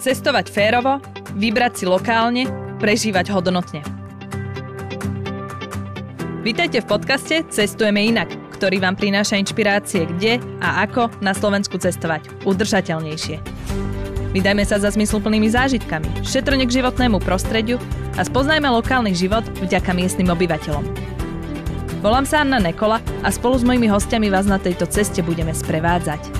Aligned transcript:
Cestovať 0.00 0.48
férovo, 0.48 0.96
vybrať 1.36 1.72
si 1.76 1.84
lokálne, 1.84 2.48
prežívať 2.80 3.36
hodnotne. 3.36 3.84
Vítajte 6.40 6.80
v 6.80 6.88
podcaste 6.88 7.44
Cestujeme 7.52 8.08
inak, 8.08 8.32
ktorý 8.56 8.80
vám 8.80 8.96
prináša 8.96 9.36
inšpirácie 9.36 10.08
kde 10.08 10.40
a 10.64 10.88
ako 10.88 11.12
na 11.20 11.36
Slovensku 11.36 11.76
cestovať 11.76 12.32
udržateľnejšie. 12.48 13.44
Vydajme 14.32 14.64
sa 14.64 14.80
za 14.80 14.88
zmysluplnými 14.88 15.52
zážitkami, 15.52 16.24
šetrne 16.24 16.64
k 16.64 16.80
životnému 16.80 17.20
prostrediu 17.20 17.76
a 18.16 18.24
spoznajme 18.24 18.72
lokálny 18.72 19.12
život 19.12 19.44
vďaka 19.60 19.92
miestnym 19.92 20.32
obyvateľom. 20.32 20.88
Volám 22.00 22.24
sa 22.24 22.40
Anna 22.40 22.56
Nekola 22.56 23.04
a 23.20 23.28
spolu 23.28 23.60
s 23.60 23.68
mojimi 23.68 23.92
hostiami 23.92 24.32
vás 24.32 24.48
na 24.48 24.56
tejto 24.56 24.88
ceste 24.88 25.20
budeme 25.20 25.52
sprevádzať. 25.52 26.39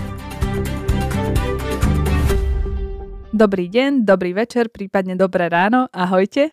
Dobrý 3.40 3.72
deň, 3.72 4.04
dobrý 4.04 4.36
večer, 4.36 4.68
prípadne 4.68 5.16
dobré 5.16 5.48
ráno, 5.48 5.88
ahojte. 5.96 6.52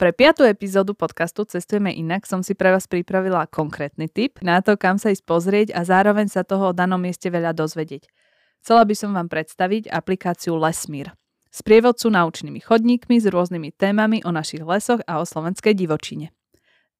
Pre 0.00 0.16
piatú 0.16 0.48
epizódu 0.48 0.96
podcastu 0.96 1.44
Cestujeme 1.44 1.92
inak 1.92 2.24
som 2.24 2.40
si 2.40 2.56
pre 2.56 2.72
vás 2.72 2.88
pripravila 2.88 3.44
konkrétny 3.52 4.08
tip 4.08 4.40
na 4.40 4.64
to, 4.64 4.80
kam 4.80 4.96
sa 4.96 5.12
ísť 5.12 5.28
pozrieť 5.28 5.68
a 5.76 5.84
zároveň 5.84 6.32
sa 6.32 6.40
toho 6.40 6.72
o 6.72 6.76
danom 6.76 6.96
mieste 6.96 7.28
veľa 7.28 7.52
dozvedieť. 7.52 8.08
Chcela 8.64 8.88
by 8.88 8.94
som 8.96 9.12
vám 9.12 9.28
predstaviť 9.28 9.92
aplikáciu 9.92 10.56
Lesmír. 10.56 11.12
Sprievodcu 11.52 12.08
naučnými 12.08 12.64
chodníkmi 12.64 13.20
s 13.20 13.28
rôznymi 13.28 13.76
témami 13.76 14.24
o 14.24 14.32
našich 14.32 14.64
lesoch 14.64 15.04
a 15.04 15.20
o 15.20 15.28
slovenskej 15.28 15.76
divočine. 15.76 16.32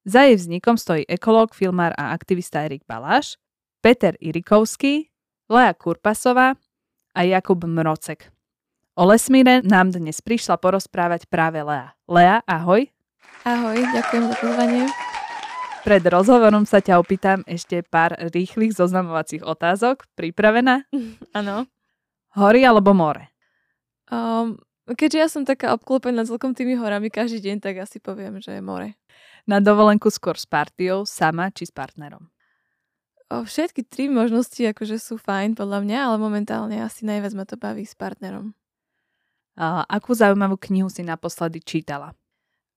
Za 0.05 0.29
jej 0.29 0.37
vznikom 0.37 0.77
stojí 0.77 1.09
ekológ, 1.09 1.57
filmár 1.57 1.97
a 1.97 2.13
aktivista 2.13 2.61
Erik 2.69 2.85
Baláš, 2.85 3.41
Peter 3.81 4.13
Irikovský, 4.21 5.09
Lea 5.49 5.73
Kurpasová 5.73 6.53
a 7.17 7.19
Jakub 7.25 7.65
Mrocek. 7.65 8.29
O 8.93 9.09
Lesmíre 9.09 9.65
nám 9.65 9.89
dnes 9.89 10.21
prišla 10.21 10.61
porozprávať 10.61 11.25
práve 11.25 11.57
Lea. 11.65 11.97
Lea, 12.05 12.45
ahoj. 12.45 12.85
Ahoj, 13.41 13.73
ďakujem 13.89 14.23
za 14.29 14.35
pozvanie. 14.37 14.85
Pred 15.81 16.13
rozhovorom 16.13 16.61
sa 16.69 16.77
ťa 16.77 17.01
opýtam 17.01 17.41
ešte 17.49 17.81
pár 17.81 18.13
rýchlych 18.29 18.77
zoznamovacích 18.77 19.41
otázok. 19.41 20.05
Pripravená? 20.13 20.85
Áno. 21.41 21.65
Hory 22.37 22.69
alebo 22.69 22.93
more? 22.93 23.33
Um, 24.13 24.61
keďže 24.85 25.17
ja 25.17 25.25
som 25.25 25.41
taká 25.41 25.73
obklopená 25.73 26.21
celkom 26.29 26.53
tými 26.53 26.77
horami 26.77 27.09
každý 27.09 27.49
deň, 27.49 27.65
tak 27.65 27.81
asi 27.81 27.97
poviem, 27.97 28.45
že 28.45 28.53
je 28.53 28.61
more. 28.61 28.93
Na 29.49 29.57
dovolenku 29.57 30.13
skôr 30.13 30.37
s 30.37 30.45
partiou, 30.45 31.01
sama 31.09 31.49
či 31.49 31.65
s 31.65 31.73
partnerom? 31.73 32.29
O, 33.33 33.41
všetky 33.41 33.89
tri 33.89 34.05
možnosti 34.05 34.61
akože 34.61 35.01
sú 35.01 35.17
fajn 35.17 35.57
podľa 35.57 35.81
mňa, 35.81 35.97
ale 35.97 36.15
momentálne 36.21 36.77
asi 36.77 37.09
najviac 37.09 37.33
ma 37.33 37.49
to 37.49 37.57
baví 37.57 37.89
s 37.89 37.97
partnerom. 37.97 38.53
Akú 39.59 40.17
zaujímavú 40.17 40.57
knihu 40.69 40.89
si 40.89 41.05
naposledy 41.05 41.61
čítala? 41.61 42.17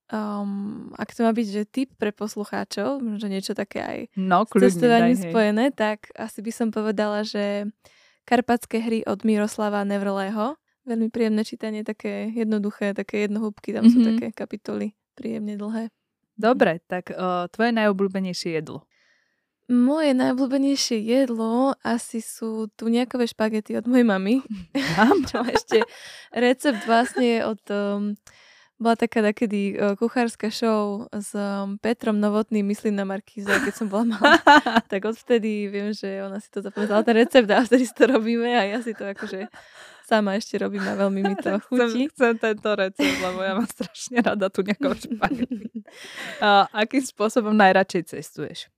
Um, 0.06 0.94
ak 0.94 1.10
to 1.18 1.26
má 1.26 1.34
byť, 1.34 1.46
že 1.50 1.62
tip 1.66 1.90
pre 1.98 2.14
poslucháčov, 2.14 3.02
možno 3.02 3.26
niečo 3.26 3.58
také 3.58 3.82
aj 3.82 3.98
no, 4.14 4.46
s 4.46 4.54
cestovaním 4.54 5.18
spojené, 5.18 5.74
tak 5.74 6.14
asi 6.14 6.46
by 6.46 6.52
som 6.54 6.68
povedala, 6.70 7.26
že 7.26 7.66
Karpatské 8.22 8.78
hry 8.78 9.02
od 9.02 9.26
Miroslava 9.26 9.82
Nevrlého. 9.82 10.54
Veľmi 10.86 11.10
príjemné 11.10 11.42
čítanie, 11.42 11.82
také 11.82 12.30
jednoduché, 12.30 12.94
také 12.94 13.26
jednohúbky, 13.26 13.74
tam 13.74 13.90
mm-hmm. 13.90 13.94
sú 13.98 14.08
také 14.14 14.26
kapitoly 14.30 14.94
príjemne 15.18 15.58
dlhé. 15.58 15.90
Dobre, 16.38 16.84
tak 16.86 17.10
uh, 17.10 17.50
tvoje 17.50 17.74
najobľúbenejšie 17.74 18.62
jedlo? 18.62 18.86
Moje 19.66 20.14
najobľúbenejšie 20.14 21.02
jedlo 21.02 21.74
asi 21.82 22.22
sú 22.22 22.70
tu 22.78 22.86
nejakové 22.86 23.26
špagety 23.26 23.74
od 23.74 23.90
mojej 23.90 24.06
mamy. 24.06 24.34
Čo 25.30 25.42
ešte 25.42 25.82
recept 26.30 26.86
vlastne 26.86 27.42
od... 27.42 27.58
Um, 27.70 28.14
bola 28.76 28.92
taká 28.92 29.24
takedy 29.24 29.72
uh, 29.72 29.96
kuchárska 29.96 30.52
show 30.52 31.08
s 31.08 31.32
um, 31.32 31.80
Petrom 31.80 32.20
Novotným, 32.20 32.60
myslím 32.68 32.92
na 33.00 33.08
Markíze, 33.08 33.48
keď 33.48 33.72
som 33.72 33.88
bola 33.88 34.04
malá. 34.04 34.36
tak 34.92 35.00
odvtedy 35.08 35.72
viem, 35.72 35.96
že 35.96 36.20
ona 36.20 36.36
si 36.44 36.52
to 36.52 36.60
zapamätala, 36.60 37.00
ten 37.00 37.16
recept 37.16 37.48
a 37.48 37.64
vtedy 37.64 37.88
si 37.88 37.94
to 37.96 38.04
robíme 38.04 38.52
a 38.52 38.68
ja 38.68 38.78
si 38.84 38.92
to 38.92 39.08
akože 39.08 39.48
sama 40.04 40.36
ešte 40.36 40.60
robím 40.60 40.84
a 40.84 40.92
veľmi 40.92 41.20
mi 41.24 41.34
to 41.40 41.56
chutí. 41.66 42.12
Chcem, 42.12 42.12
chcem 42.12 42.34
tento 42.36 42.70
recept, 42.76 43.16
lebo 43.24 43.40
ja 43.40 43.52
mám 43.56 43.66
strašne 43.66 44.20
rada 44.20 44.46
tu 44.52 44.60
nejakého 44.60 44.94
špagety. 44.94 45.66
uh, 46.44 46.68
akým 46.70 47.00
spôsobom 47.00 47.56
najradšej 47.56 48.12
cestuješ? 48.12 48.68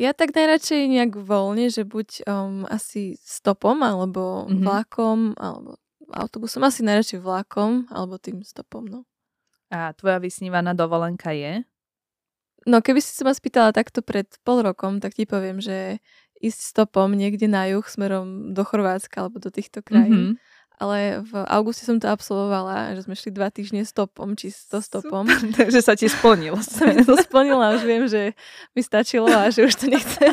Ja 0.00 0.16
tak 0.16 0.32
najradšej 0.32 0.88
nejak 0.88 1.12
voľne, 1.12 1.68
že 1.68 1.84
buď 1.84 2.24
um, 2.24 2.64
asi 2.64 3.20
stopom, 3.20 3.84
alebo 3.84 4.48
mm-hmm. 4.48 4.64
vlakom, 4.64 5.36
alebo 5.36 5.76
autobusom. 6.08 6.64
Asi 6.64 6.80
najradšej 6.80 7.20
vlakom, 7.20 7.84
alebo 7.92 8.16
tým 8.16 8.40
stopom, 8.40 8.88
no. 8.88 9.04
A 9.68 9.92
tvoja 9.92 10.16
vysnívaná 10.16 10.72
dovolenka 10.72 11.36
je? 11.36 11.68
No 12.64 12.80
keby 12.80 13.00
si 13.00 13.12
sa 13.12 13.28
ma 13.28 13.32
spýtala 13.36 13.76
takto 13.76 14.00
pred 14.00 14.26
pol 14.40 14.64
rokom, 14.64 15.04
tak 15.04 15.16
ti 15.16 15.28
poviem, 15.28 15.60
že 15.60 16.00
ísť 16.40 16.60
stopom 16.76 17.12
niekde 17.12 17.48
na 17.48 17.68
juh 17.68 17.84
smerom 17.84 18.56
do 18.56 18.64
Chorvátska 18.64 19.20
alebo 19.20 19.36
do 19.36 19.52
týchto 19.52 19.84
krajín. 19.84 20.36
Mm-hmm 20.36 20.59
ale 20.80 21.20
v 21.20 21.44
auguste 21.44 21.84
som 21.84 22.00
to 22.00 22.08
absolvovala, 22.08 22.96
že 22.96 23.04
sme 23.04 23.12
šli 23.12 23.36
dva 23.36 23.52
týždne 23.52 23.84
stopom, 23.84 24.32
čisto 24.32 24.80
stopom. 24.80 25.28
Super, 25.28 25.52
takže 25.60 25.84
sa 25.84 25.92
ti 25.92 26.08
splnilo. 26.08 26.56
Sa 26.64 26.88
mi 26.88 27.04
to 27.04 27.20
splnilo 27.20 27.60
a 27.60 27.76
už 27.76 27.84
viem, 27.84 28.08
že 28.08 28.32
mi 28.72 28.80
stačilo 28.80 29.28
a 29.28 29.52
že 29.52 29.68
už 29.68 29.76
to 29.76 29.92
nechcem. 29.92 30.32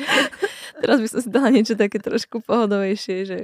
Teraz 0.84 0.98
by 1.00 1.08
som 1.08 1.20
si 1.24 1.28
dala 1.32 1.48
niečo 1.48 1.80
také 1.80 1.96
trošku 1.96 2.44
pohodovejšie, 2.44 3.16
že 3.24 3.38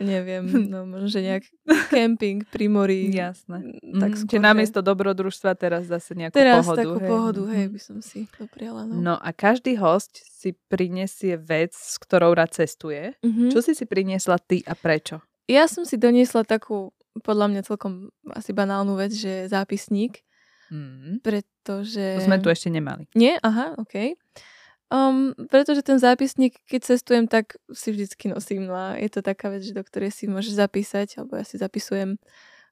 neviem, 0.00 0.44
no 0.72 0.86
možno, 0.86 1.08
že 1.10 1.20
nejak 1.22 1.44
camping 1.90 2.46
pri 2.48 2.66
mori. 2.70 3.10
Jasné. 3.10 3.78
Tak 3.82 4.10
mm, 4.14 4.26
Čiže 4.30 4.42
namiesto 4.42 4.80
dobrodružstva 4.80 5.54
teraz 5.58 5.86
zase 5.86 6.14
nejakú 6.14 6.34
teraz 6.34 6.64
pohodu. 6.64 6.78
Teraz 6.78 6.86
takú 6.86 6.98
hej. 6.98 7.10
pohodu, 7.10 7.42
hej, 7.54 7.66
by 7.70 7.80
som 7.82 7.98
si 8.02 8.18
dopriala. 8.34 8.80
No. 8.86 8.94
no 8.98 9.14
a 9.18 9.28
každý 9.34 9.76
host 9.78 10.18
si 10.22 10.54
prinesie 10.70 11.34
vec, 11.36 11.74
s 11.74 11.98
ktorou 11.98 12.34
rád 12.34 12.54
cestuje. 12.54 13.18
Mm-hmm. 13.20 13.50
Čo 13.50 13.58
si 13.62 13.72
si 13.74 13.84
priniesla 13.84 14.38
ty 14.38 14.62
a 14.64 14.72
prečo? 14.78 15.20
Ja 15.50 15.66
som 15.66 15.88
si 15.88 15.96
doniesla 15.96 16.44
takú, 16.44 16.92
podľa 17.24 17.50
mňa 17.50 17.60
celkom 17.66 18.12
asi 18.30 18.52
banálnu 18.54 18.94
vec, 18.94 19.16
že 19.16 19.48
zápisník. 19.48 20.22
Mm. 20.68 21.24
Pretože... 21.24 22.20
To 22.20 22.28
sme 22.28 22.44
tu 22.44 22.52
ešte 22.52 22.68
nemali. 22.68 23.08
Nie? 23.16 23.40
Aha, 23.40 23.72
okej. 23.80 24.14
Okay. 24.14 24.56
Um, 24.88 25.36
pretože 25.52 25.84
ten 25.84 26.00
zápisník, 26.00 26.56
keď 26.64 26.96
cestujem, 26.96 27.28
tak 27.28 27.60
si 27.76 27.92
vždycky 27.92 28.32
nosím. 28.32 28.64
No 28.64 28.74
a 28.74 28.96
je 28.96 29.12
to 29.12 29.20
taká 29.20 29.52
vec, 29.52 29.60
že 29.60 29.76
do 29.76 29.84
ktorej 29.84 30.08
si 30.08 30.24
môžeš 30.24 30.56
zapísať, 30.56 31.20
alebo 31.20 31.36
ja 31.36 31.44
si 31.44 31.60
zapisujem 31.60 32.16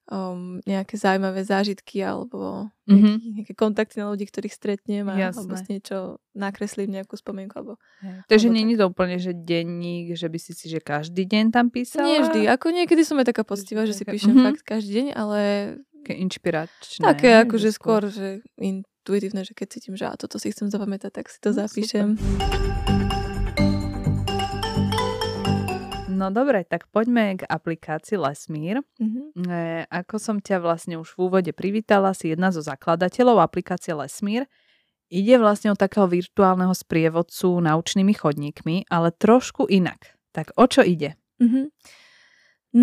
um, 0.09 0.63
nejaké 0.65 0.97
zaujímavé 0.97 1.43
zážitky 1.43 2.01
alebo 2.01 2.71
nejaký, 2.87 3.05
mm-hmm. 3.05 3.33
nejaké 3.37 3.53
kontakty 3.53 4.01
na 4.01 4.09
ľudí, 4.09 4.25
ktorých 4.25 4.55
stretnem 4.55 5.07
a, 5.11 5.15
alebo 5.29 5.55
si 5.59 5.77
niečo 5.77 6.23
nakreslím, 6.33 6.95
nejakú 6.97 7.19
spomienku. 7.19 7.53
Alebo, 7.59 7.77
Takže 8.31 8.49
nie 8.49 8.65
je 8.73 8.81
to 8.81 8.87
úplne, 8.89 9.19
že 9.19 9.35
denník, 9.35 10.15
že 10.15 10.31
by 10.31 10.39
si 10.39 10.53
si, 10.55 10.71
že 10.71 10.79
každý 10.79 11.27
deň 11.27 11.53
tam 11.53 11.69
písala? 11.69 12.07
Nie 12.07 12.25
vždy. 12.25 12.47
Ako 12.49 12.71
niekedy 12.71 13.03
som 13.03 13.19
aj 13.19 13.29
taká 13.35 13.43
poctivá, 13.43 13.85
že 13.85 13.99
si 13.99 14.07
píšem 14.07 14.33
mm-hmm. 14.33 14.47
fakt 14.47 14.63
každý 14.63 15.05
deň, 15.05 15.07
ale... 15.13 15.41
Také 16.07 16.23
inšpiračné. 16.23 17.03
Také 17.03 17.29
akože 17.43 17.69
skôr, 17.75 18.07
že 18.07 18.47
in, 18.63 18.87
intuitívne, 19.07 19.47
že 19.47 19.55
keď 19.55 19.79
cítim, 19.79 19.95
že 19.95 20.11
a 20.11 20.19
toto 20.19 20.43
si 20.43 20.51
chcem 20.51 20.67
zapamätať, 20.67 21.23
tak 21.23 21.31
si 21.31 21.39
to 21.39 21.55
no, 21.55 21.63
zapíšem. 21.63 22.19
No 26.11 26.35
dobre, 26.35 26.67
tak 26.67 26.91
poďme 26.91 27.39
k 27.39 27.47
aplikácii 27.47 28.19
Lesmír. 28.19 28.83
Mm-hmm. 28.99 29.47
E, 29.47 29.87
ako 29.87 30.19
som 30.19 30.37
ťa 30.43 30.59
vlastne 30.59 30.99
už 30.99 31.15
v 31.15 31.31
úvode 31.31 31.55
privítala, 31.55 32.19
si 32.19 32.35
jedna 32.35 32.51
zo 32.51 32.67
zakladateľov 32.67 33.47
aplikácie 33.47 33.95
Lesmír. 33.95 34.51
Ide 35.07 35.39
vlastne 35.39 35.71
o 35.71 35.79
takého 35.79 36.11
virtuálneho 36.11 36.75
sprievodcu 36.75 37.63
naučnými 37.63 38.11
chodníkmi, 38.11 38.91
ale 38.91 39.15
trošku 39.15 39.71
inak. 39.71 40.19
Tak 40.35 40.51
o 40.59 40.67
čo 40.67 40.83
ide? 40.83 41.15
Mm-hmm. 41.39 41.65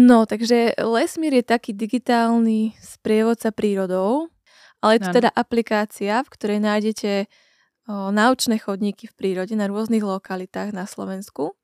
No, 0.08 0.24
takže 0.24 0.80
Lesmír 0.80 1.44
je 1.44 1.52
taký 1.52 1.76
digitálny 1.76 2.80
sprievodca 2.80 3.52
prírodou, 3.52 4.32
ale 4.84 5.00
je 5.00 5.08
to 5.08 5.24
teda 5.24 5.32
aplikácia, 5.32 6.20
v 6.20 6.30
ktorej 6.36 6.60
nájdete 6.60 7.12
o, 7.88 8.12
naučné 8.12 8.60
chodníky 8.60 9.08
v 9.08 9.16
prírode 9.16 9.56
na 9.56 9.72
rôznych 9.72 10.04
lokalitách 10.04 10.76
na 10.76 10.84
Slovensku. 10.84 11.56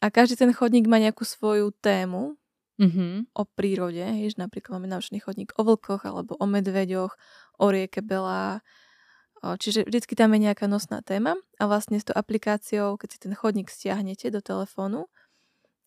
A 0.00 0.08
každý 0.08 0.40
ten 0.40 0.56
chodník 0.56 0.88
má 0.88 0.96
nejakú 0.96 1.28
svoju 1.28 1.76
tému 1.76 2.40
mm-hmm. 2.80 3.36
o 3.36 3.42
prírode. 3.44 4.00
Jež 4.00 4.40
napríklad 4.40 4.80
máme 4.80 4.88
naučný 4.88 5.20
chodník 5.20 5.52
o 5.60 5.62
vlkoch 5.68 6.08
alebo 6.08 6.40
o 6.40 6.46
medveďoch, 6.48 7.12
o 7.60 7.66
rieke 7.68 8.00
Belá. 8.00 8.64
O, 9.44 9.60
čiže 9.60 9.84
vždycky 9.84 10.16
tam 10.16 10.32
je 10.32 10.48
nejaká 10.48 10.64
nosná 10.66 11.04
téma 11.04 11.36
a 11.60 11.68
vlastne 11.68 12.00
s 12.00 12.08
tou 12.08 12.16
aplikáciou, 12.16 12.96
keď 12.96 13.08
si 13.12 13.18
ten 13.28 13.34
chodník 13.36 13.68
stiahnete 13.68 14.32
do 14.32 14.40
telefónu, 14.40 15.06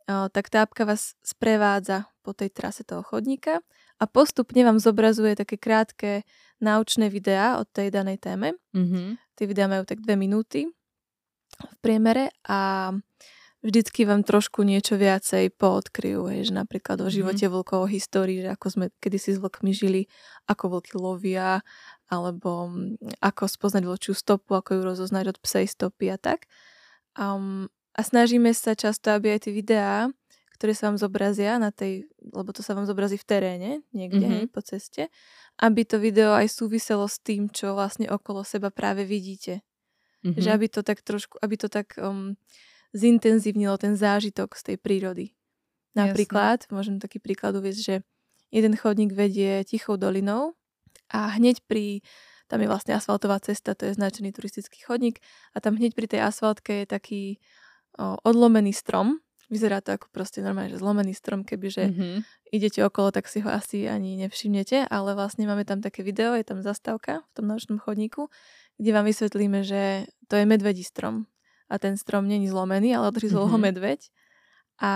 tak 0.07 0.51
tá 0.51 0.67
apka 0.67 0.83
vás 0.83 1.15
sprevádza 1.23 2.09
po 2.19 2.35
tej 2.35 2.51
trase 2.51 2.83
toho 2.83 2.99
chodníka 2.99 3.63
a 3.95 4.03
postupne 4.09 4.59
vám 4.65 4.81
zobrazuje 4.81 5.39
také 5.39 5.55
krátke 5.55 6.27
naučné 6.61 7.09
videá 7.09 7.57
o 7.59 7.65
tej 7.65 7.89
danej 7.91 8.21
téme. 8.21 8.55
Mm-hmm. 8.71 9.17
Tie 9.35 9.45
videá 9.49 9.67
majú 9.67 9.83
tak 9.83 9.99
dve 9.99 10.15
minúty 10.15 10.69
v 11.61 11.75
priemere 11.83 12.31
a 12.47 12.93
vždycky 13.61 14.09
vám 14.09 14.25
trošku 14.25 14.65
niečo 14.65 14.97
viacej 14.97 15.53
poodkryjú, 15.53 16.33
hej, 16.33 16.49
že 16.49 16.53
napríklad 16.57 17.01
o 17.01 17.09
mhm. 17.09 17.13
živote 17.13 17.45
mm-hmm. 17.45 17.61
vlkov, 17.61 17.79
o 17.85 17.89
histórii, 17.89 18.41
že 18.41 18.49
ako 18.53 18.67
sme 18.69 18.85
kedysi 18.97 19.37
s 19.37 19.39
vlkmi 19.41 19.71
žili, 19.73 20.01
ako 20.49 20.77
vlky 20.77 20.97
lovia, 20.97 21.61
alebo 22.09 22.69
mm, 22.69 23.21
ako 23.21 23.43
spoznať 23.47 23.83
vlčiu 23.85 24.13
stopu, 24.17 24.57
ako 24.57 24.77
ju 24.77 24.81
rozoznať 24.81 25.25
od 25.33 25.37
psej 25.39 25.65
stopy 25.69 26.09
a 26.11 26.17
tak. 26.17 26.49
Um, 27.15 27.69
a 27.91 28.01
snažíme 28.01 28.51
sa 28.55 28.73
často, 28.73 29.11
aby 29.13 29.35
aj 29.37 29.47
tie 29.47 29.53
videá, 29.53 30.09
ktoré 30.61 30.77
sa 30.77 30.93
vám 30.93 31.01
zobrazia 31.01 31.57
na 31.57 31.73
tej, 31.73 32.05
lebo 32.21 32.53
to 32.53 32.61
sa 32.61 32.77
vám 32.77 32.85
zobrazí 32.85 33.17
v 33.17 33.25
teréne, 33.25 33.71
niekde 33.97 34.21
mm-hmm. 34.21 34.45
hej, 34.45 34.53
po 34.53 34.61
ceste, 34.61 35.09
aby 35.57 35.81
to 35.89 35.97
video 35.97 36.37
aj 36.37 36.53
súviselo 36.53 37.09
s 37.09 37.17
tým, 37.17 37.49
čo 37.49 37.73
vlastne 37.73 38.05
okolo 38.05 38.45
seba 38.45 38.69
práve 38.69 39.01
vidíte. 39.01 39.65
Mm-hmm. 40.21 40.37
Že 40.37 40.49
aby 40.53 40.67
to 40.69 40.85
tak 40.85 41.01
trošku, 41.01 41.41
aby 41.41 41.55
to 41.57 41.65
tak 41.65 41.97
um, 41.97 42.37
zintenzívnilo 42.93 43.73
ten 43.81 43.97
zážitok 43.97 44.53
z 44.53 44.61
tej 44.69 44.77
prírody. 44.77 45.33
Napríklad, 45.97 46.69
Jasne. 46.69 46.77
môžem 46.77 46.95
taký 47.01 47.17
príklad 47.17 47.57
uvieť, 47.57 47.77
že 47.81 47.95
jeden 48.53 48.77
chodník 48.77 49.17
vedie 49.17 49.65
tichou 49.65 49.97
dolinou 49.97 50.53
a 51.09 51.41
hneď 51.41 51.65
pri, 51.65 52.05
tam 52.45 52.61
je 52.61 52.69
vlastne 52.69 52.93
asfaltová 52.93 53.41
cesta, 53.41 53.73
to 53.73 53.89
je 53.89 53.97
značený 53.97 54.29
turistický 54.29 54.77
chodník 54.85 55.25
a 55.51 55.57
tam 55.57 55.73
hneď 55.73 55.97
pri 55.97 56.05
tej 56.05 56.21
asfaltke 56.21 56.83
je 56.83 56.85
taký 56.85 57.23
o, 57.97 58.21
odlomený 58.21 58.77
strom. 58.77 59.25
Vyzerá 59.51 59.83
to 59.83 59.91
ako 59.91 60.07
proste 60.15 60.39
normálne, 60.39 60.71
že 60.71 60.79
zlomený 60.79 61.11
strom, 61.11 61.43
kebyže 61.43 61.91
mm-hmm. 61.91 62.15
idete 62.55 62.79
okolo, 62.87 63.11
tak 63.11 63.27
si 63.27 63.43
ho 63.43 63.51
asi 63.51 63.83
ani 63.83 64.15
nevšimnete, 64.23 64.87
ale 64.87 65.11
vlastne 65.11 65.43
máme 65.43 65.67
tam 65.67 65.83
také 65.83 66.07
video, 66.07 66.31
je 66.39 66.47
tam 66.47 66.63
zastávka 66.63 67.19
v 67.19 67.31
tom 67.35 67.51
nočnom 67.51 67.75
chodníku, 67.75 68.31
kde 68.79 68.89
vám 68.95 69.03
vysvetlíme, 69.03 69.67
že 69.67 70.07
to 70.31 70.39
je 70.39 70.47
medvedí 70.47 70.87
strom 70.87 71.27
a 71.71 71.75
ten 71.79 71.99
strom 71.99 72.27
není 72.27 72.47
zlomený, 72.47 72.95
ale 72.95 73.11
odhryzol 73.11 73.47
mm-hmm. 73.47 73.53
ho 73.55 73.57
mhm. 73.59 73.65
medveď 73.67 73.99
a 74.79 74.91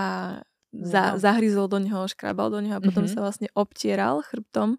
za, 0.76 1.16
zahryzol 1.16 1.72
do 1.72 1.80
neho, 1.80 2.04
škrabal 2.04 2.52
do 2.52 2.60
neho 2.60 2.76
a 2.76 2.84
potom 2.84 3.08
mm-hmm. 3.08 3.16
sa 3.16 3.24
vlastne 3.24 3.48
obtieral 3.56 4.20
chrbtom 4.20 4.76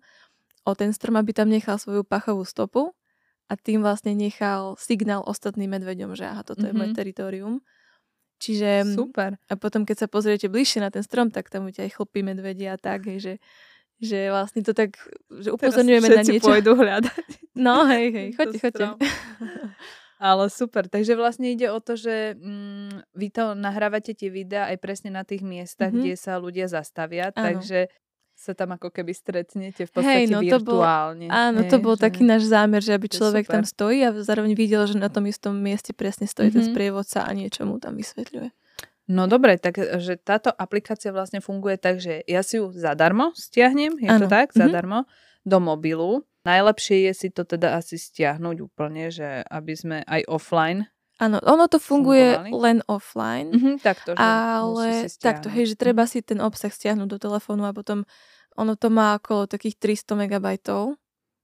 o 0.67 0.71
ten 0.77 0.93
strom, 0.93 1.17
aby 1.17 1.33
tam 1.33 1.49
nechal 1.49 1.81
svoju 1.81 2.05
pachovú 2.05 2.45
stopu 2.45 2.93
a 3.47 3.53
tým 3.55 3.81
vlastne 3.81 4.13
nechal 4.13 4.75
signál 4.77 5.23
ostatným 5.23 5.73
medveďom, 5.79 6.13
že 6.13 6.27
aha, 6.27 6.43
toto 6.43 6.67
mm-hmm. 6.67 6.75
je 6.75 6.77
moje 6.77 6.91
mhm. 6.93 6.97
teritorium. 6.97 7.55
Čiže... 8.37 8.93
Super. 8.93 9.41
A 9.49 9.53
potom, 9.57 9.83
keď 9.83 10.05
sa 10.05 10.07
pozriete 10.07 10.47
bližšie 10.47 10.81
na 10.81 10.93
ten 10.93 11.01
strom, 11.01 11.33
tak 11.33 11.49
tam 11.49 11.67
aj 11.69 11.89
chlpy 11.89 12.21
medvedia 12.21 12.77
a 12.77 12.79
tak, 12.79 13.09
hej, 13.09 13.19
že, 13.19 13.33
že 13.97 14.29
vlastne 14.29 14.61
to 14.61 14.77
tak, 14.77 14.93
že 15.41 15.49
upozorňujeme 15.49 16.09
na 16.09 16.23
niečo. 16.23 16.45
pôjdu 16.45 16.77
hľadať. 16.77 17.25
No, 17.57 17.89
hej, 17.89 18.13
hej, 18.13 18.27
choďte, 18.37 18.57
choďte. 18.61 18.85
Ale 20.17 20.49
super, 20.49 20.89
takže 20.89 21.13
vlastne 21.17 21.53
ide 21.53 21.69
o 21.69 21.77
to, 21.81 21.97
že 21.97 22.37
mm, 22.37 23.17
vy 23.17 23.27
to 23.33 23.53
nahrávate 23.53 24.17
tie 24.17 24.29
videá 24.29 24.69
aj 24.69 24.77
presne 24.81 25.09
na 25.13 25.25
tých 25.25 25.45
miestach, 25.45 25.89
mm-hmm. 25.89 26.05
kde 26.05 26.15
sa 26.17 26.41
ľudia 26.41 26.69
zastavia, 26.69 27.33
ano. 27.33 27.37
takže 27.37 27.89
sa 28.37 28.53
tam 28.53 28.77
ako 28.77 28.93
keby 28.93 29.17
stretnete 29.17 29.89
v 29.89 29.91
podstate 29.91 30.23
Hej, 30.23 30.25
no, 30.29 30.45
virtuálne. 30.45 31.25
To 31.25 31.33
bol, 31.33 31.41
áno, 31.41 31.59
Hej, 31.65 31.69
to 31.73 31.77
bol 31.81 31.95
že... 31.97 32.01
taký 32.05 32.21
náš 32.21 32.45
zámer, 32.45 32.85
že 32.85 32.93
aby 32.93 33.09
človek 33.09 33.49
tam 33.49 33.65
stojí 33.65 34.05
a 34.05 34.13
zároveň 34.13 34.53
videl, 34.53 34.85
že 34.85 34.95
na 35.01 35.09
tom 35.09 35.25
istom 35.25 35.57
mieste 35.57 35.97
presne 35.97 36.29
stojí 36.29 36.53
mm-hmm. 36.53 36.61
ten 36.61 36.69
mhm. 36.69 36.71
sprievodca 36.71 37.19
a 37.25 37.31
niečo 37.33 37.65
mu 37.65 37.81
tam 37.81 37.97
vysvetľuje. 37.97 38.53
No 39.07 39.25
dobre, 39.25 39.55
takže 39.55 40.19
táto 40.19 40.51
aplikácia 40.51 41.15
vlastne 41.15 41.39
funguje 41.39 41.79
tak, 41.79 42.03
že 42.03 42.21
ja 42.27 42.43
si 42.43 42.59
ju 42.59 42.69
zadarmo 42.75 43.31
stiahnem, 43.33 43.95
je 43.97 44.09
ano. 44.11 44.27
to 44.27 44.27
tak? 44.27 44.53
Mm-hmm. 44.53 44.63
Zadarmo 44.67 44.99
do 45.47 45.57
mobilu 45.63 46.27
Najlepšie 46.47 47.11
je 47.11 47.13
si 47.13 47.27
to 47.27 47.43
teda 47.43 47.75
asi 47.75 47.99
stiahnuť 47.99 48.57
úplne, 48.63 49.11
že 49.11 49.43
aby 49.51 49.73
sme 49.75 49.97
aj 50.07 50.31
offline 50.31 50.87
Áno, 51.17 51.41
ono 51.41 51.65
to 51.65 51.81
funguje 51.81 52.37
fungovali. 52.37 52.61
len 52.61 52.77
offline, 52.85 53.49
mm-hmm, 53.49 53.75
takto, 53.81 54.13
že 54.13 54.21
ale 54.21 54.87
takto, 55.17 55.49
hej, 55.49 55.73
že 55.73 55.75
treba 55.75 56.05
si 56.05 56.21
ten 56.21 56.37
obsah 56.37 56.69
stiahnuť 56.69 57.09
do 57.09 57.17
telefónu 57.17 57.65
a 57.65 57.73
potom 57.73 58.05
ono 58.53 58.77
to 58.77 58.93
má 58.93 59.17
okolo 59.17 59.49
takých 59.49 59.81
300 59.81 60.13
megabajtov, 60.13 60.93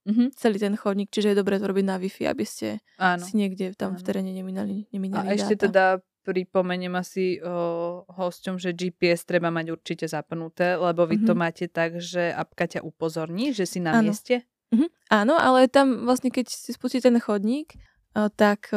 mm-hmm. 0.05 0.27
celý 0.37 0.57
ten 0.61 0.77
chodník, 0.77 1.09
čiže 1.09 1.33
je 1.33 1.39
dobré 1.41 1.57
to 1.57 1.65
robiť 1.65 1.85
na 1.89 1.97
Wi-Fi, 1.97 2.29
aby 2.29 2.45
ste 2.45 2.85
Áno. 3.01 3.25
si 3.25 3.33
niekde 3.33 3.73
tam 3.73 3.97
Áno. 3.97 3.99
v 3.99 4.01
teréne 4.05 4.29
neminali, 4.29 4.85
neminali 4.93 5.25
A 5.25 5.33
dáta. 5.33 5.37
ešte 5.41 5.55
teda 5.69 5.85
pripomeniem 6.23 6.93
asi 6.95 7.41
o, 7.43 8.07
hosťom, 8.07 8.55
že 8.55 8.71
GPS 8.71 9.27
treba 9.27 9.51
mať 9.51 9.75
určite 9.75 10.05
zapnuté, 10.07 10.77
lebo 10.77 11.03
vy 11.03 11.19
mm-hmm. 11.19 11.27
to 11.27 11.33
máte 11.33 11.65
tak, 11.67 11.99
že 11.99 12.31
apka 12.31 12.69
ťa 12.69 12.85
upozorní, 12.85 13.51
že 13.51 13.67
si 13.67 13.83
na 13.83 13.99
Áno. 13.99 14.07
mieste 14.07 14.45
Mm-hmm. 14.73 14.89
Áno, 15.13 15.37
ale 15.37 15.69
tam 15.69 16.09
vlastne, 16.09 16.33
keď 16.33 16.49
si 16.49 16.73
spustí 16.73 16.97
ten 16.97 17.21
chodník, 17.21 17.77
tak 18.13 18.69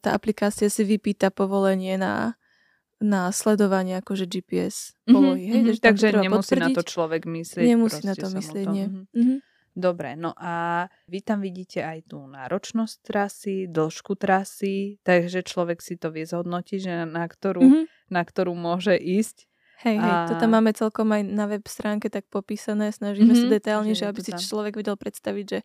tá 0.00 0.10
aplikácia 0.14 0.70
si 0.70 0.86
vypýta 0.86 1.34
povolenie 1.34 1.98
na, 1.98 2.38
na 3.02 3.28
sledovanie 3.28 4.00
akože 4.00 4.24
GPS 4.24 4.96
mhm, 5.04 5.12
polohy. 5.12 5.44
Mm-hmm, 5.44 5.52
hej, 5.52 5.60
mm-hmm, 5.60 5.84
takže 5.84 6.06
nemusí 6.16 6.52
potvrdiť. 6.54 6.74
na 6.74 6.78
to 6.78 6.84
človek 6.86 7.22
myslieť. 7.28 7.66
Nemusí 7.66 8.02
na 8.06 8.14
to 8.16 8.28
myslieť, 8.32 8.66
nie. 8.72 8.86
Mm-hmm. 9.12 9.38
Dobre, 9.76 10.16
no 10.16 10.32
a 10.40 10.88
vy 11.04 11.20
tam 11.20 11.44
vidíte 11.44 11.84
aj 11.84 12.08
tú 12.08 12.24
náročnosť 12.24 12.94
trasy, 13.04 13.56
dĺžku 13.68 14.16
trasy, 14.16 14.96
takže 15.04 15.44
človek 15.44 15.84
si 15.84 16.00
to 16.00 16.08
vie 16.08 16.24
zhodnotiť, 16.24 16.78
že 16.80 16.92
na 17.04 17.28
ktorú, 17.28 17.60
mm-hmm. 17.60 17.84
na 18.08 18.22
ktorú 18.24 18.56
môže 18.56 18.96
ísť. 18.96 19.44
Hej, 19.84 20.00
hej, 20.00 20.32
to 20.32 20.40
tam 20.40 20.56
máme 20.56 20.72
celkom 20.72 21.12
aj 21.12 21.20
na 21.28 21.44
web 21.44 21.60
stránke 21.68 22.08
tak 22.08 22.24
popísané, 22.32 22.88
snažíme 22.88 23.36
mm-hmm, 23.36 23.52
sa 23.52 23.54
detailne, 23.60 23.92
že 23.92 24.08
aby 24.08 24.24
si 24.24 24.32
tam. 24.32 24.40
človek 24.40 24.80
vedel 24.80 24.96
predstaviť, 24.96 25.44
že 25.44 25.60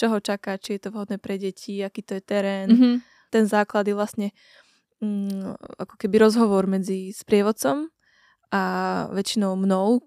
čo 0.00 0.08
ho 0.08 0.16
čaká, 0.16 0.56
či 0.56 0.80
je 0.80 0.88
to 0.88 0.96
vhodné 0.96 1.20
pre 1.20 1.36
deti, 1.36 1.84
aký 1.84 2.00
to 2.00 2.16
je 2.16 2.22
terén. 2.24 2.72
Mm-hmm. 2.72 2.94
Ten 3.28 3.44
základ 3.44 3.84
je 3.84 3.92
vlastne 3.92 4.32
mm, 5.04 5.60
ako 5.76 5.94
keby 6.00 6.24
rozhovor 6.24 6.64
medzi 6.64 7.12
sprievodcom 7.12 7.92
a 8.48 8.62
väčšinou 9.12 9.60
mnou. 9.60 10.00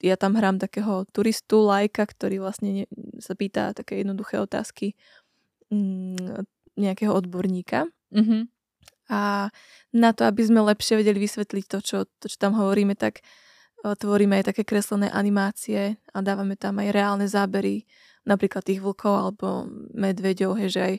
Ja 0.00 0.16
tam 0.16 0.40
hrám 0.40 0.56
takého 0.56 1.04
turistu, 1.12 1.60
lajka, 1.60 2.08
ktorý 2.08 2.40
vlastne 2.40 2.70
ne, 2.72 2.84
sa 3.20 3.36
pýta 3.36 3.76
také 3.76 4.00
jednoduché 4.00 4.40
otázky 4.40 4.96
mm, 5.68 6.40
nejakého 6.80 7.12
odborníka. 7.12 7.92
Mm-hmm. 8.16 8.48
A 9.12 9.52
na 9.92 10.10
to, 10.16 10.24
aby 10.24 10.40
sme 10.40 10.64
lepšie 10.64 11.04
vedeli 11.04 11.20
vysvetliť 11.20 11.64
to, 11.68 11.78
čo, 11.84 11.98
to, 12.16 12.32
čo 12.32 12.40
tam 12.40 12.56
hovoríme, 12.56 12.96
tak 12.96 13.20
tvoríme 13.84 14.40
aj 14.40 14.56
také 14.56 14.64
kreslené 14.64 15.12
animácie 15.12 16.00
a 16.16 16.18
dávame 16.24 16.56
tam 16.56 16.80
aj 16.80 16.88
reálne 16.88 17.28
zábery, 17.28 17.84
napríklad 18.24 18.64
tých 18.64 18.80
vlkov 18.80 19.14
alebo 19.14 19.68
medveďov, 19.92 20.60
hej, 20.60 20.68
že 20.72 20.80
aj 20.80 20.94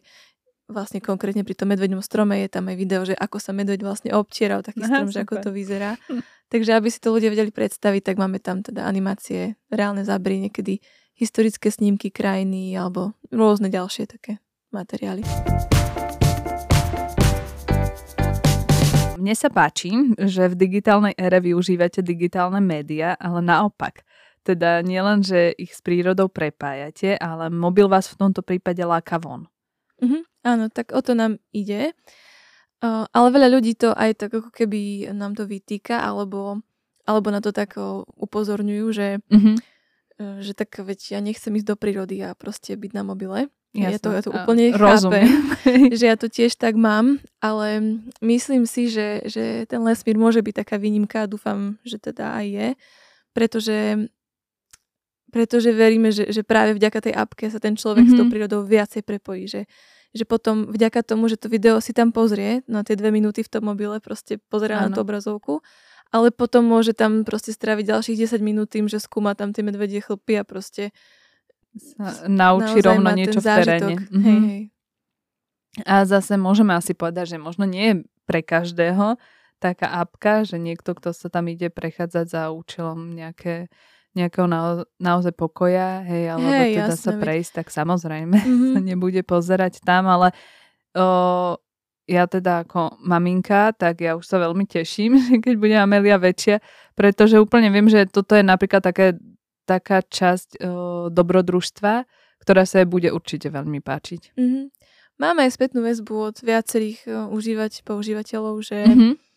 vlastne 0.66 0.98
konkrétne 0.98 1.46
pri 1.46 1.54
tom 1.54 1.70
medveďom 1.70 2.02
strome 2.02 2.42
je 2.42 2.50
tam 2.50 2.66
aj 2.66 2.78
video, 2.78 3.02
že 3.06 3.14
ako 3.14 3.38
sa 3.38 3.54
medveď 3.54 3.86
vlastne 3.86 4.10
obtiera 4.18 4.58
o 4.58 4.66
taký 4.66 4.82
Aha, 4.82 4.90
strom, 4.90 5.08
super. 5.10 5.14
že 5.14 5.24
ako 5.26 5.36
to 5.42 5.50
vyzerá. 5.54 5.92
Hm. 6.06 6.22
Takže 6.46 6.78
aby 6.78 6.94
si 6.94 7.02
to 7.02 7.10
ľudia 7.10 7.34
vedeli 7.34 7.50
predstaviť, 7.50 8.06
tak 8.06 8.22
máme 8.22 8.38
tam 8.38 8.62
teda 8.62 8.86
animácie, 8.86 9.58
reálne 9.74 10.06
zábery, 10.06 10.38
niekedy 10.46 10.78
historické 11.18 11.74
snímky 11.74 12.14
krajiny 12.14 12.78
alebo 12.78 13.18
rôzne 13.34 13.74
ďalšie 13.74 14.06
také 14.06 14.38
materiály. 14.70 15.26
Mne 19.18 19.34
sa 19.34 19.50
páči, 19.50 19.90
že 20.22 20.46
v 20.52 20.56
digitálnej 20.60 21.18
ére 21.18 21.42
využívate 21.42 22.06
digitálne 22.06 22.62
médiá, 22.62 23.18
ale 23.18 23.42
naopak. 23.42 24.06
Teda 24.46 24.86
nielen, 24.86 25.26
že 25.26 25.50
ich 25.58 25.74
s 25.74 25.82
prírodou 25.82 26.30
prepájate, 26.30 27.18
ale 27.18 27.50
mobil 27.50 27.90
vás 27.90 28.06
v 28.14 28.22
tomto 28.22 28.46
prípade 28.46 28.86
láka 28.86 29.18
von. 29.18 29.50
Mm-hmm, 29.98 30.22
áno, 30.46 30.66
tak 30.70 30.94
o 30.94 31.02
to 31.02 31.18
nám 31.18 31.42
ide. 31.50 31.98
Uh, 32.84 33.10
ale 33.10 33.34
veľa 33.34 33.50
ľudí 33.58 33.74
to 33.74 33.90
aj 33.98 34.22
tak 34.22 34.38
ako 34.38 34.54
keby 34.54 35.10
nám 35.18 35.34
to 35.34 35.50
vytýka, 35.50 35.98
alebo, 35.98 36.62
alebo 37.10 37.28
na 37.34 37.42
to 37.42 37.50
tak 37.50 37.74
upozorňujú, 38.14 38.86
že, 38.94 39.18
mm-hmm. 39.26 39.56
uh, 40.22 40.38
že 40.46 40.54
tak 40.54 40.78
veď 40.78 41.18
ja 41.18 41.20
nechcem 41.26 41.50
ísť 41.58 41.66
do 41.66 41.76
prírody 41.80 42.22
a 42.22 42.38
proste 42.38 42.78
byť 42.78 42.92
na 42.94 43.02
mobile. 43.02 43.50
Jasne. 43.76 43.92
Ja 43.92 44.00
to, 44.00 44.10
ja 44.16 44.22
to 44.24 44.32
úplne 44.32 44.72
chápem, 44.72 45.28
že 46.00 46.06
ja 46.08 46.16
to 46.16 46.32
tiež 46.32 46.56
tak 46.56 46.80
mám, 46.80 47.20
ale 47.44 48.00
myslím 48.24 48.64
si, 48.64 48.88
že, 48.88 49.28
že 49.28 49.68
ten 49.68 49.84
lesmír 49.84 50.16
môže 50.16 50.40
byť 50.40 50.64
taká 50.64 50.80
výnimka 50.80 51.28
a 51.28 51.32
dúfam, 51.32 51.76
že 51.84 52.00
teda 52.00 52.40
aj 52.40 52.46
je, 52.48 52.68
pretože, 53.36 54.08
pretože 55.36 55.76
veríme, 55.76 56.16
že, 56.16 56.32
že 56.32 56.48
práve 56.48 56.72
vďaka 56.72 57.12
tej 57.12 57.14
apke 57.20 57.52
sa 57.52 57.60
ten 57.60 57.76
človek 57.76 58.08
mm-hmm. 58.08 58.16
s 58.16 58.20
tou 58.24 58.26
mhm. 58.28 58.32
prírodou 58.32 58.62
viacej 58.64 59.04
prepojí, 59.04 59.52
že, 59.52 59.62
že 60.16 60.24
potom 60.24 60.72
vďaka 60.72 61.04
tomu, 61.04 61.28
že 61.28 61.36
to 61.36 61.52
video 61.52 61.84
si 61.84 61.92
tam 61.92 62.16
pozrie 62.16 62.64
na 62.72 62.88
tie 62.88 62.96
dve 62.96 63.12
minúty 63.12 63.44
v 63.44 63.52
tom 63.52 63.68
mobile, 63.68 64.00
proste 64.00 64.40
pozerá 64.48 64.88
na 64.88 64.96
tú 64.96 65.04
obrazovku, 65.04 65.60
ale 66.16 66.32
potom 66.32 66.64
môže 66.64 66.96
tam 66.96 67.28
proste 67.28 67.52
stráviť 67.52 67.92
ďalších 67.92 68.40
10 68.40 68.40
minút 68.40 68.72
tým, 68.72 68.88
že 68.88 69.04
skúma 69.04 69.36
tam 69.36 69.52
tie 69.52 69.60
medvedie 69.60 70.00
chlpy 70.00 70.40
a 70.40 70.48
proste 70.48 70.96
sa 71.76 72.24
naučí 72.32 72.80
rovno 72.80 73.12
niečo 73.12 73.44
v 73.44 73.52
teréne. 73.52 73.96
Mhm. 74.08 74.24
Hej, 74.24 74.40
hej. 74.48 74.64
A 75.84 76.08
zase 76.08 76.40
môžeme 76.40 76.72
asi 76.72 76.96
povedať, 76.96 77.36
že 77.36 77.38
možno 77.44 77.68
nie 77.68 77.86
je 77.92 77.96
pre 78.24 78.40
každého 78.40 79.20
taká 79.60 80.00
apka, 80.00 80.48
že 80.48 80.56
niekto, 80.56 80.96
kto 80.96 81.12
sa 81.12 81.28
tam 81.28 81.52
ide 81.52 81.68
prechádzať 81.68 82.26
za 82.32 82.44
účelom 82.56 83.12
nejaké, 83.12 83.68
nejakého 84.16 84.48
nao- 84.48 84.88
naozaj 84.98 85.36
pokoja, 85.36 86.02
hej, 86.08 86.32
alebo 86.32 86.48
hej, 86.48 86.80
teda 86.80 86.96
jasne, 86.96 87.04
sa 87.04 87.12
prejsť, 87.20 87.52
tak 87.62 87.68
samozrejme 87.70 88.38
mm-hmm. 88.40 88.72
sa 88.76 88.80
nebude 88.80 89.22
pozerať 89.28 89.84
tam, 89.84 90.08
ale 90.08 90.32
o, 90.96 91.60
ja 92.08 92.24
teda 92.26 92.64
ako 92.64 92.96
maminka, 93.04 93.76
tak 93.76 94.00
ja 94.00 94.16
už 94.16 94.24
sa 94.24 94.40
veľmi 94.40 94.64
teším, 94.64 95.20
keď 95.44 95.54
bude 95.60 95.76
Amelia 95.76 96.16
väčšia, 96.16 96.64
pretože 96.96 97.38
úplne 97.38 97.68
viem, 97.70 97.92
že 97.92 98.08
toto 98.08 98.40
je 98.40 98.44
napríklad 98.48 98.82
také, 98.82 99.20
taká 99.68 100.00
časť 100.00 100.64
o, 100.64 101.12
dobrodružstva, 101.12 102.08
ktorá 102.40 102.64
sa 102.64 102.82
jej 102.82 102.88
bude 102.88 103.12
určite 103.12 103.52
veľmi 103.52 103.84
páčiť. 103.84 104.40
Mm-hmm. 104.40 104.66
Máme 105.16 105.48
aj 105.48 105.56
spätnú 105.56 105.80
väzbu 105.80 106.36
od 106.36 106.38
viacerých 106.44 107.08
uh, 107.08 107.32
užívať, 107.32 107.88
používateľov, 107.88 108.60
že 108.60 108.84
mm-hmm 108.84 109.14
mm, 109.16 109.35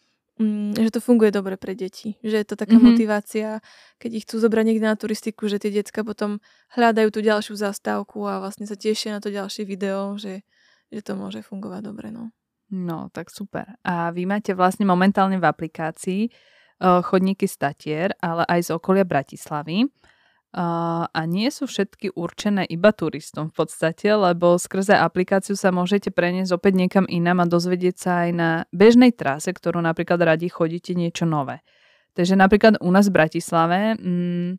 že 0.79 0.91
to 0.95 1.03
funguje 1.03 1.35
dobre 1.35 1.59
pre 1.59 1.75
deti. 1.75 2.15
Že 2.23 2.37
je 2.43 2.47
to 2.47 2.55
taká 2.55 2.79
mm-hmm. 2.79 2.95
motivácia, 2.95 3.49
keď 3.99 4.11
ich 4.23 4.25
chcú 4.25 4.39
zobrať 4.39 4.65
niekde 4.71 4.87
na 4.87 4.95
turistiku, 4.95 5.51
že 5.51 5.59
tie 5.59 5.75
decka 5.75 6.07
potom 6.07 6.39
hľadajú 6.79 7.11
tú 7.11 7.21
ďalšiu 7.21 7.59
zastávku 7.59 8.23
a 8.23 8.39
vlastne 8.39 8.65
sa 8.65 8.79
tešia 8.79 9.19
na 9.19 9.21
to 9.21 9.35
ďalšie 9.35 9.67
video, 9.67 10.15
že, 10.15 10.47
že 10.95 11.01
to 11.03 11.19
môže 11.19 11.43
fungovať 11.43 11.83
dobre. 11.83 12.15
No. 12.15 12.31
no, 12.71 13.11
tak 13.11 13.35
super. 13.35 13.75
A 13.83 14.15
vy 14.15 14.31
máte 14.31 14.55
vlastne 14.55 14.87
momentálne 14.87 15.43
v 15.43 15.49
aplikácii 15.51 16.31
uh, 16.31 17.03
chodníky 17.03 17.51
statier, 17.51 18.15
ale 18.23 18.47
aj 18.47 18.71
z 18.71 18.79
okolia 18.79 19.03
Bratislavy. 19.03 19.91
A 20.49 21.21
nie 21.29 21.53
sú 21.53 21.69
všetky 21.69 22.17
určené 22.17 22.65
iba 22.65 22.89
turistom 22.97 23.53
v 23.53 23.55
podstate, 23.65 24.09
lebo 24.09 24.57
skrze 24.57 24.97
aplikáciu 24.97 25.53
sa 25.53 25.69
môžete 25.69 26.09
preniesť 26.09 26.57
opäť 26.57 26.73
niekam 26.81 27.05
inám 27.05 27.45
a 27.45 27.51
dozvedieť 27.53 27.97
sa 28.01 28.13
aj 28.25 28.31
na 28.33 28.51
bežnej 28.73 29.13
trase, 29.13 29.53
ktorú 29.53 29.85
napríklad 29.85 30.17
radi 30.17 30.49
chodíte 30.49 30.97
niečo 30.97 31.29
nové. 31.29 31.61
Takže 32.17 32.33
napríklad 32.33 32.81
u 32.81 32.89
nás 32.89 33.13
v 33.13 33.17
Bratislave 33.21 34.01
mm, 34.01 34.51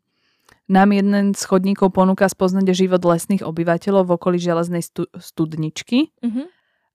nám 0.70 0.90
jeden 0.94 1.34
z 1.34 1.42
chodníkov 1.42 1.90
ponúka 1.90 2.30
spoznať 2.30 2.70
život 2.78 3.02
lesných 3.02 3.42
obyvateľov 3.42 4.06
v 4.06 4.14
okolí 4.14 4.38
železnej 4.38 4.86
stu- 4.86 5.10
studničky. 5.18 6.14
Uh-huh. 6.22 6.46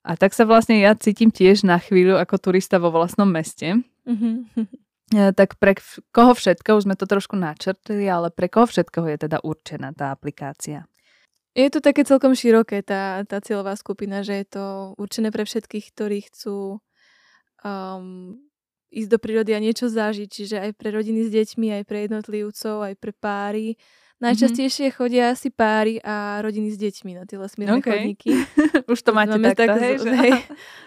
A 0.06 0.14
tak 0.14 0.38
sa 0.38 0.46
vlastne 0.46 0.78
ja 0.78 0.94
cítim 0.94 1.34
tiež 1.34 1.66
na 1.66 1.82
chvíľu 1.82 2.22
ako 2.22 2.38
turista 2.38 2.78
vo 2.78 2.94
vlastnom 2.94 3.26
meste. 3.26 3.82
Uh-huh. 4.06 4.46
E, 5.12 5.36
tak 5.36 5.60
pre 5.60 5.76
koho 6.14 6.32
všetko, 6.32 6.80
už 6.80 6.84
sme 6.88 6.96
to 6.96 7.04
trošku 7.04 7.36
načrtli, 7.36 8.08
ale 8.08 8.32
pre 8.32 8.48
koho 8.48 8.64
všetkoho 8.64 9.12
je 9.12 9.18
teda 9.28 9.44
určená 9.44 9.92
tá 9.92 10.08
aplikácia? 10.14 10.88
Je 11.54 11.70
to 11.70 11.78
také 11.78 12.02
celkom 12.02 12.34
široké, 12.34 12.82
tá, 12.82 13.22
tá 13.28 13.38
cieľová 13.38 13.78
skupina, 13.78 14.26
že 14.26 14.42
je 14.42 14.46
to 14.58 14.64
určené 14.98 15.30
pre 15.30 15.46
všetkých, 15.46 15.86
ktorí 15.94 16.26
chcú 16.26 16.82
um, 17.62 18.42
ísť 18.90 19.10
do 19.10 19.18
prírody 19.22 19.54
a 19.54 19.62
niečo 19.62 19.86
zažiť, 19.86 20.26
čiže 20.26 20.56
aj 20.58 20.70
pre 20.74 20.90
rodiny 20.90 21.22
s 21.22 21.30
deťmi, 21.30 21.78
aj 21.78 21.84
pre 21.86 22.10
jednotlivcov, 22.10 22.76
aj 22.90 22.94
pre 22.98 23.12
páry. 23.14 23.78
Najčastejšie 24.18 24.90
mm-hmm. 24.90 24.98
chodia 24.98 25.30
asi 25.30 25.50
páry 25.54 26.02
a 26.02 26.42
rodiny 26.42 26.74
s 26.74 26.78
deťmi 26.78 27.12
na 27.18 27.22
tie 27.26 27.38
lesmírne 27.38 27.78
okay. 27.78 28.02
chodníky. 28.02 28.30
Už 28.90 28.98
to 29.02 29.14
máte 29.14 29.38
takto, 29.54 29.78
hej, 29.78 30.02
z, 30.02 30.06
hej, 30.10 30.32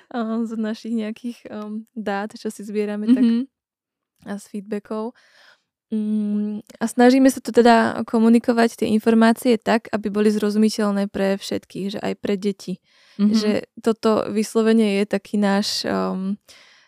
z 0.52 0.54
našich 0.60 0.96
nejakých 0.96 1.38
um, 1.48 1.88
dát, 1.96 2.32
čo 2.36 2.52
si 2.52 2.68
zbierame, 2.68 3.08
mm-hmm. 3.08 3.16
tak 3.16 3.24
a 4.28 4.36
s 4.36 4.52
feedbackov. 4.52 5.16
Mm, 5.88 6.60
a 6.84 6.86
snažíme 6.86 7.32
sa 7.32 7.40
to 7.40 7.56
teda 7.56 8.04
komunikovať 8.04 8.84
tie 8.84 8.88
informácie 8.92 9.56
tak, 9.56 9.88
aby 9.96 10.12
boli 10.12 10.28
zrozumiteľné 10.28 11.08
pre 11.08 11.40
všetkých, 11.40 11.88
že 11.96 12.00
aj 12.04 12.14
pre 12.20 12.36
deti. 12.36 12.84
Mm-hmm. 13.16 13.34
Že 13.40 13.52
toto 13.80 14.28
vyslovene 14.28 15.00
je 15.02 15.04
taký 15.08 15.40
náš 15.40 15.88
um, 15.88 16.36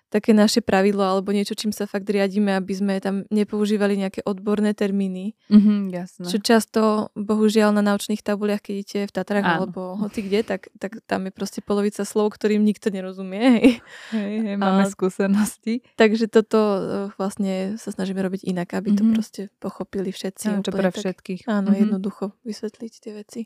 také 0.09 0.33
naše 0.33 0.65
pravidlo 0.65 1.05
alebo 1.05 1.29
niečo, 1.29 1.53
čím 1.53 1.69
sa 1.69 1.85
fakt 1.85 2.09
riadíme, 2.09 2.57
aby 2.57 2.73
sme 2.73 2.93
tam 2.97 3.29
nepoužívali 3.29 3.95
nejaké 3.95 4.25
odborné 4.25 4.73
termíny. 4.73 5.37
Mm-hmm, 5.53 5.79
jasné. 5.93 6.25
Čo 6.25 6.37
často, 6.41 6.81
bohužiaľ, 7.13 7.71
na 7.71 7.85
naučných 7.85 8.25
tabuliach, 8.25 8.65
keď 8.65 8.73
idete 8.81 8.99
v 9.05 9.13
Tatrách 9.13 9.45
Áno. 9.45 9.55
alebo 9.63 9.81
hoci 10.01 10.25
kde, 10.25 10.41
tak, 10.41 10.73
tak 10.81 10.97
tam 11.05 11.29
je 11.29 11.31
proste 11.31 11.61
polovica 11.61 12.01
slov, 12.01 12.33
ktorým 12.33 12.65
nikto 12.65 12.89
nerozumie. 12.89 13.77
Hej, 14.09 14.35
hej, 14.41 14.55
máme 14.57 14.85
A, 14.85 14.91
skúsenosti. 14.91 15.85
Takže 15.93 16.25
toto 16.25 16.57
eh, 16.57 16.81
vlastne 17.21 17.77
sa 17.77 17.93
snažíme 17.93 18.19
robiť 18.25 18.49
inak, 18.49 18.73
aby 18.73 18.91
mm-hmm. 18.91 19.13
to 19.13 19.13
proste 19.13 19.41
pochopili 19.61 20.09
všetci. 20.09 20.57
Áno, 20.57 20.65
to 20.65 20.73
pre 20.73 20.89
všetkých. 20.89 21.45
Tak, 21.45 21.53
áno, 21.53 21.71
mm-hmm. 21.71 21.81
jednoducho 21.85 22.33
vysvetliť 22.41 22.93
tie 22.97 23.13
veci. 23.13 23.41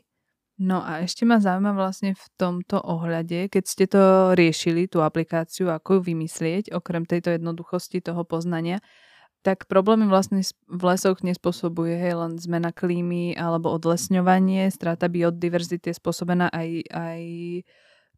No 0.54 0.78
a 0.86 1.02
ešte 1.02 1.26
ma 1.26 1.42
zaujíma 1.42 1.74
vlastne 1.74 2.14
v 2.14 2.26
tomto 2.38 2.78
ohľade, 2.78 3.50
keď 3.50 3.64
ste 3.66 3.90
to 3.90 4.34
riešili, 4.38 4.86
tú 4.86 5.02
aplikáciu, 5.02 5.66
ako 5.66 5.98
ju 5.98 6.14
vymyslieť, 6.14 6.70
okrem 6.70 7.02
tejto 7.02 7.34
jednoduchosti 7.34 7.98
toho 7.98 8.22
poznania, 8.22 8.78
tak 9.42 9.66
problémy 9.66 10.06
vlastne 10.06 10.40
v 10.70 10.82
lesoch 10.88 11.26
nespôsobuje 11.26 11.98
hej, 11.98 12.14
len 12.16 12.38
zmena 12.38 12.70
klímy 12.70 13.34
alebo 13.34 13.74
odlesňovanie, 13.74 14.70
strata 14.70 15.10
biodiverzity 15.10 15.90
je 15.90 15.98
spôsobená 15.98 16.48
aj, 16.54 16.68
aj 16.88 17.22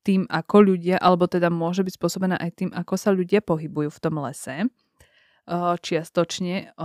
tým, 0.07 0.23
ako 0.31 0.57
ľudia, 0.76 1.00
alebo 1.00 1.26
teda 1.26 1.50
môže 1.50 1.83
byť 1.83 1.95
spôsobená 1.99 2.37
aj 2.38 2.50
tým, 2.52 2.71
ako 2.71 2.95
sa 2.95 3.11
ľudia 3.11 3.43
pohybujú 3.43 3.90
v 3.90 4.02
tom 4.05 4.23
lese. 4.23 4.71
Čiastočne 5.83 6.76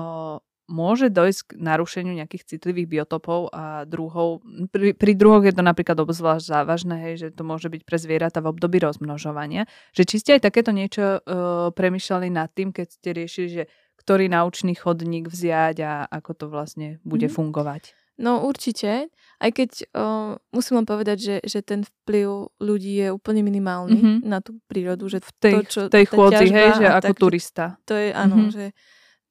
môže 0.69 1.09
dojsť 1.11 1.41
k 1.47 1.51
narušeniu 1.57 2.13
nejakých 2.15 2.55
citlivých 2.55 2.87
biotopov 2.87 3.49
a 3.51 3.83
druhov. 3.87 4.45
Pri, 4.71 4.93
pri 4.93 5.13
druhoch 5.17 5.43
je 5.43 5.55
to 5.55 5.63
napríklad 5.65 5.99
obzvlášť 5.99 6.45
závažné, 6.45 6.95
hej, 7.09 7.15
že 7.17 7.27
to 7.33 7.43
môže 7.43 7.67
byť 7.67 7.81
pre 7.83 7.97
zvieratá 7.97 8.39
v 8.39 8.51
období 8.53 8.79
rozmnožovania. 8.79 9.67
Že 9.91 10.03
či 10.07 10.15
ste 10.21 10.29
aj 10.37 10.47
takéto 10.47 10.71
niečo 10.71 11.19
uh, 11.19 11.69
premyšľali 11.73 12.27
nad 12.31 12.51
tým, 12.51 12.71
keď 12.71 12.87
ste 12.87 13.09
riešili, 13.11 13.49
že 13.49 13.63
ktorý 14.01 14.33
naučný 14.33 14.73
chodník 14.73 15.29
vziať 15.29 15.77
a 15.85 15.93
ako 16.09 16.31
to 16.33 16.45
vlastne 16.49 16.97
bude 17.05 17.29
mm. 17.29 17.33
fungovať? 17.37 17.93
No 18.21 18.45
určite, 18.45 19.09
aj 19.41 19.49
keď 19.49 19.69
uh, 19.97 20.37
musím 20.53 20.83
len 20.83 20.87
povedať, 20.87 21.17
že, 21.17 21.35
že 21.41 21.59
ten 21.65 21.81
vplyv 21.81 22.53
ľudí 22.61 23.01
je 23.01 23.09
úplne 23.09 23.41
minimálny 23.41 23.97
mm-hmm. 23.97 24.17
na 24.29 24.45
tú 24.45 24.61
prírodu. 24.69 25.09
Že 25.09 25.25
v 25.25 25.31
tej, 25.41 25.55
to, 25.57 25.61
čo, 25.65 25.81
tej 25.89 26.05
chôdzi, 26.05 26.45
hej, 26.53 26.69
že 26.77 26.85
ako 26.85 27.13
tak, 27.17 27.17
turista. 27.17 27.65
To 27.89 27.97
je, 27.97 28.13
áno, 28.13 28.35
mm-hmm. 28.37 28.53
že 28.53 28.65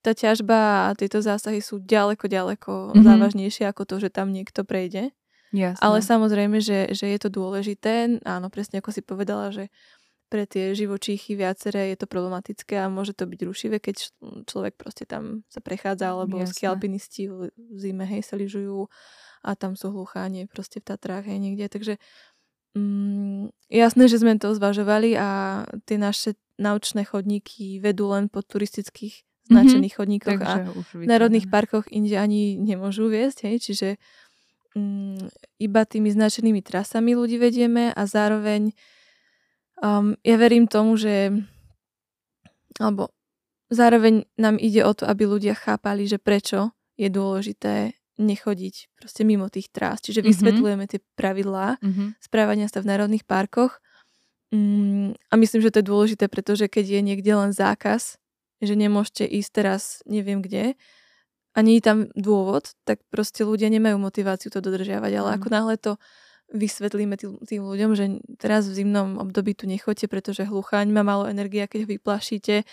tá 0.00 0.16
ťažba 0.16 0.90
a 0.90 0.96
tieto 0.96 1.20
zásahy 1.20 1.60
sú 1.60 1.80
ďaleko, 1.80 2.24
ďaleko 2.26 2.72
mm-hmm. 2.92 3.04
závažnejšie 3.04 3.64
ako 3.68 3.82
to, 3.84 3.96
že 4.00 4.08
tam 4.08 4.32
niekto 4.32 4.64
prejde. 4.64 5.12
Jasne. 5.50 5.82
Ale 5.82 5.98
samozrejme, 6.00 6.62
že, 6.62 6.94
že 6.94 7.10
je 7.10 7.18
to 7.18 7.28
dôležité. 7.28 8.22
Áno, 8.22 8.48
presne 8.48 8.78
ako 8.78 8.90
si 8.94 9.02
povedala, 9.02 9.50
že 9.50 9.68
pre 10.30 10.46
tie 10.46 10.70
živočíchy 10.78 11.34
viaceré 11.34 11.90
je 11.90 11.98
to 11.98 12.06
problematické 12.06 12.78
a 12.78 12.86
môže 12.86 13.18
to 13.18 13.26
byť 13.26 13.40
rušivé, 13.42 13.82
keď 13.82 14.14
človek 14.46 14.78
proste 14.78 15.02
tam 15.02 15.42
sa 15.50 15.58
prechádza, 15.58 16.14
alebo 16.14 16.38
ski 16.46 16.70
alpinisti 16.70 17.26
v 17.26 17.50
zime, 17.74 18.06
hej, 18.06 18.22
sa 18.22 18.38
lyžujú 18.38 18.86
a 19.42 19.50
tam 19.58 19.74
sú 19.74 19.90
hluchánie 19.90 20.46
proste 20.46 20.78
v 20.78 20.86
Tatrách, 20.86 21.26
hej, 21.26 21.42
niekde. 21.42 21.66
Takže 21.66 21.94
mm, 22.78 23.50
jasné, 23.74 24.06
že 24.06 24.22
sme 24.22 24.38
to 24.38 24.54
zvažovali 24.54 25.18
a 25.18 25.28
tie 25.82 25.98
naše 25.98 26.38
naučné 26.62 27.02
chodníky 27.02 27.82
vedú 27.82 28.06
len 28.14 28.30
po 28.30 28.46
turistických 28.46 29.26
značených 29.50 29.92
mm-hmm. 29.92 30.06
chodníkoch 30.06 30.40
a 30.40 30.52
v 30.94 31.06
národných 31.10 31.50
parkoch 31.50 31.90
inde 31.90 32.14
ani 32.14 32.54
nemôžu 32.54 33.10
viesť, 33.10 33.50
hej, 33.50 33.56
čiže 33.58 33.88
um, 34.78 35.18
iba 35.58 35.82
tými 35.82 36.14
značenými 36.14 36.62
trasami 36.62 37.18
ľudí 37.18 37.36
vedieme 37.42 37.90
a 37.90 38.02
zároveň 38.06 38.70
um, 39.82 40.14
ja 40.22 40.36
verím 40.38 40.70
tomu, 40.70 40.94
že 40.94 41.34
alebo 42.78 43.10
zároveň 43.68 44.24
nám 44.38 44.56
ide 44.56 44.86
o 44.86 44.92
to, 44.94 45.04
aby 45.04 45.26
ľudia 45.26 45.52
chápali, 45.58 46.06
že 46.06 46.16
prečo 46.16 46.72
je 46.96 47.10
dôležité 47.10 47.98
nechodiť 48.20 48.92
proste 49.00 49.24
mimo 49.24 49.48
tých 49.48 49.72
trás. 49.72 50.04
Čiže 50.04 50.20
mhm. 50.20 50.26
vysvetľujeme 50.28 50.84
tie 50.86 51.00
pravidlá 51.16 51.80
mm-hmm. 51.80 52.08
správania 52.20 52.68
sa 52.68 52.84
v 52.84 52.90
národných 52.92 53.24
parkoch. 53.24 53.80
Mm, 54.50 55.14
a 55.30 55.34
myslím, 55.38 55.62
že 55.62 55.70
to 55.70 55.80
je 55.80 55.90
dôležité, 55.90 56.24
pretože 56.26 56.66
keď 56.66 56.98
je 56.98 57.00
niekde 57.00 57.32
len 57.32 57.54
zákaz, 57.54 58.18
že 58.60 58.74
nemôžete 58.76 59.24
ísť 59.24 59.50
teraz 59.50 59.82
neviem 60.04 60.44
kde 60.44 60.76
a 61.50 61.58
nie 61.66 61.82
je 61.82 61.84
tam 61.84 61.98
dôvod, 62.14 62.78
tak 62.86 63.02
proste 63.10 63.42
ľudia 63.42 63.66
nemajú 63.72 63.98
motiváciu 63.98 64.54
to 64.54 64.62
dodržiavať. 64.62 65.12
Ale 65.18 65.28
mm. 65.34 65.36
ako 65.40 65.48
náhle 65.50 65.74
to 65.80 65.92
vysvetlíme 66.50 67.14
tým, 67.18 67.38
tým 67.42 67.62
ľuďom, 67.62 67.90
že 67.94 68.04
teraz 68.38 68.66
v 68.70 68.82
zimnom 68.82 69.18
období 69.18 69.54
tu 69.54 69.66
nechoďte, 69.66 70.06
pretože 70.10 70.46
hlucháň 70.46 70.90
má 70.90 71.02
málo 71.02 71.26
energie 71.26 71.62
a 71.62 71.70
keď 71.70 71.86
ho 71.86 71.88
vyplašíte 71.94 72.66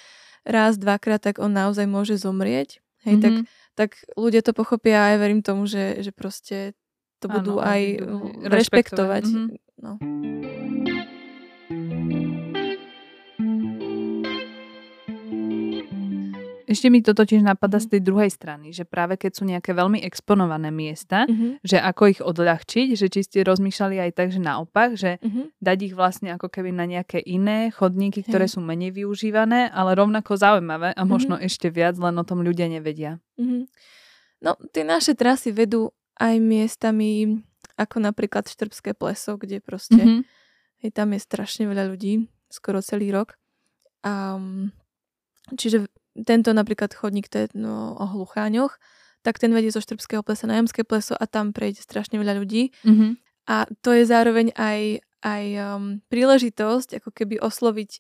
raz, 0.46 0.78
dvakrát, 0.78 1.22
tak 1.22 1.38
on 1.38 1.54
naozaj 1.54 1.86
môže 1.86 2.18
zomrieť. 2.18 2.82
Hej, 3.06 3.22
mm-hmm. 3.22 3.46
tak, 3.78 3.94
tak 3.94 4.14
ľudia 4.18 4.42
to 4.42 4.54
pochopia 4.58 5.10
a 5.10 5.12
ja 5.14 5.18
verím 5.22 5.46
tomu, 5.46 5.70
že, 5.70 6.02
že 6.02 6.10
proste 6.10 6.74
to 7.22 7.30
budú 7.30 7.62
ano, 7.62 7.66
aj 7.66 7.82
rešpektovať. 8.46 9.24
rešpektovať. 9.24 9.24
Mm-hmm. 9.26 9.58
No. 9.78 9.92
Ešte 16.68 16.92
mi 16.92 17.00
to 17.00 17.16
totiž 17.16 17.48
napadá 17.48 17.80
z 17.80 17.88
mhm. 17.88 17.92
tej 17.96 18.02
druhej 18.04 18.32
strany, 18.32 18.68
že 18.76 18.84
práve 18.84 19.16
keď 19.16 19.32
sú 19.40 19.44
nejaké 19.48 19.72
veľmi 19.72 20.04
exponované 20.04 20.68
miesta, 20.68 21.24
mm-hmm. 21.24 21.64
že 21.64 21.80
ako 21.80 22.04
ich 22.12 22.20
odľahčiť, 22.20 22.88
že 23.00 23.08
či 23.08 23.24
ste 23.24 23.48
rozmýšľali 23.48 24.04
aj 24.04 24.12
tak, 24.12 24.28
že 24.36 24.44
naopak, 24.44 25.00
že 25.00 25.16
mm-hmm. 25.24 25.64
dať 25.64 25.78
ich 25.88 25.94
vlastne 25.96 26.36
ako 26.36 26.52
keby 26.52 26.76
na 26.76 26.84
nejaké 26.84 27.24
iné 27.24 27.72
chodníky, 27.72 28.20
ktoré 28.28 28.52
hey. 28.52 28.54
sú 28.54 28.60
menej 28.60 28.92
využívané, 28.92 29.72
ale 29.72 29.96
rovnako 29.96 30.36
zaujímavé 30.36 30.92
a 30.92 31.02
možno 31.08 31.40
mm-hmm. 31.40 31.48
ešte 31.48 31.72
viac, 31.72 31.96
len 31.96 32.20
o 32.20 32.28
tom 32.28 32.44
ľudia 32.44 32.68
nevedia. 32.68 33.24
Mm-hmm. 33.40 33.64
No, 34.44 34.60
tie 34.76 34.84
naše 34.84 35.16
trasy 35.16 35.56
vedú 35.56 35.96
aj 36.20 36.36
miestami, 36.36 37.42
ako 37.80 38.04
napríklad 38.04 38.44
Štrbské 38.44 38.92
pleso, 38.92 39.40
kde 39.40 39.64
proste, 39.64 39.98
mm-hmm. 39.98 40.22
hej, 40.84 40.92
tam 40.92 41.16
je 41.16 41.20
strašne 41.24 41.64
veľa 41.64 41.96
ľudí 41.96 42.28
skoro 42.52 42.84
celý 42.84 43.12
rok. 43.12 43.40
A, 44.04 44.40
čiže 45.56 45.88
tento 46.26 46.50
napríklad 46.56 46.94
chodník, 46.96 47.30
to 47.30 47.46
je 47.46 47.48
no, 47.54 47.94
o 47.94 48.06
hlucháňoch, 48.08 48.80
tak 49.22 49.38
ten 49.38 49.52
vedie 49.52 49.74
zo 49.74 49.84
Štrbského 49.84 50.24
plesa 50.24 50.48
na 50.48 50.58
Jamské 50.58 50.88
pleso 50.88 51.14
a 51.18 51.26
tam 51.28 51.52
prejde 51.52 51.84
strašne 51.84 52.16
veľa 52.16 52.40
ľudí. 52.40 52.72
Mm-hmm. 52.88 53.12
A 53.48 53.68
to 53.84 53.92
je 53.92 54.04
zároveň 54.08 54.56
aj, 54.56 55.04
aj 55.24 55.44
um, 55.60 55.84
príležitosť 56.08 57.04
ako 57.04 57.10
keby 57.12 57.36
osloviť 57.44 58.00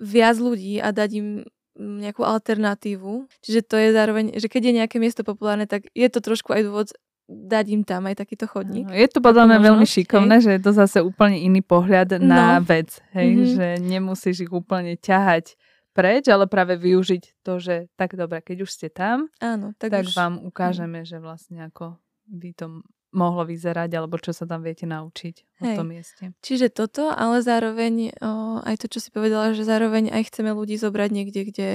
viac 0.00 0.36
ľudí 0.40 0.80
a 0.80 0.88
dať 0.90 1.10
im 1.20 1.28
nejakú 1.76 2.20
alternatívu. 2.24 3.28
Čiže 3.40 3.60
to 3.64 3.76
je 3.80 3.88
zároveň, 3.96 4.24
že 4.36 4.48
keď 4.48 4.62
je 4.68 4.76
nejaké 4.84 4.96
miesto 5.00 5.24
populárne, 5.24 5.64
tak 5.64 5.88
je 5.96 6.08
to 6.12 6.20
trošku 6.20 6.52
aj 6.52 6.62
dôvod 6.68 6.88
dať 7.32 7.66
im 7.72 7.82
tam 7.86 8.04
aj 8.10 8.20
takýto 8.20 8.44
chodník. 8.44 8.92
Je 8.92 9.08
to 9.08 9.24
podľa 9.24 9.48
mňa 9.48 9.58
veľmi 9.72 9.86
šikovné, 9.88 10.36
hej. 10.36 10.44
že 10.44 10.50
je 10.58 10.62
to 10.68 10.72
zase 10.76 10.98
úplne 11.00 11.40
iný 11.40 11.64
pohľad 11.64 12.20
no. 12.20 12.28
na 12.28 12.60
vec, 12.60 13.00
hej, 13.16 13.28
mm-hmm. 13.32 13.52
že 13.56 13.66
nemusíš 13.80 14.36
ich 14.44 14.52
úplne 14.52 15.00
ťahať 15.00 15.56
preč, 15.92 16.28
ale 16.28 16.48
práve 16.48 16.76
využiť 16.80 17.44
to, 17.44 17.60
že 17.60 17.92
tak 17.96 18.16
dobre, 18.16 18.40
keď 18.40 18.64
už 18.64 18.70
ste 18.72 18.88
tam, 18.88 19.28
Áno, 19.38 19.76
tak, 19.76 19.92
tak 19.92 20.04
už... 20.08 20.16
vám 20.16 20.40
ukážeme, 20.40 21.04
mm. 21.04 21.08
že 21.08 21.16
vlastne 21.20 21.68
ako 21.68 22.00
by 22.28 22.50
to 22.56 22.66
mohlo 23.12 23.44
vyzerať, 23.44 23.92
alebo 23.92 24.16
čo 24.16 24.32
sa 24.32 24.48
tam 24.48 24.64
viete 24.64 24.88
naučiť 24.88 25.60
Hej. 25.60 25.64
o 25.68 25.68
tom 25.76 25.86
mieste. 25.92 26.24
Čiže 26.40 26.72
toto, 26.72 27.12
ale 27.12 27.44
zároveň 27.44 28.16
o, 28.18 28.64
aj 28.64 28.80
to, 28.80 28.86
čo 28.88 29.04
si 29.04 29.12
povedala, 29.12 29.52
že 29.52 29.68
zároveň 29.68 30.08
aj 30.08 30.32
chceme 30.32 30.56
ľudí 30.56 30.80
zobrať 30.80 31.10
niekde, 31.12 31.40
kde 31.44 31.68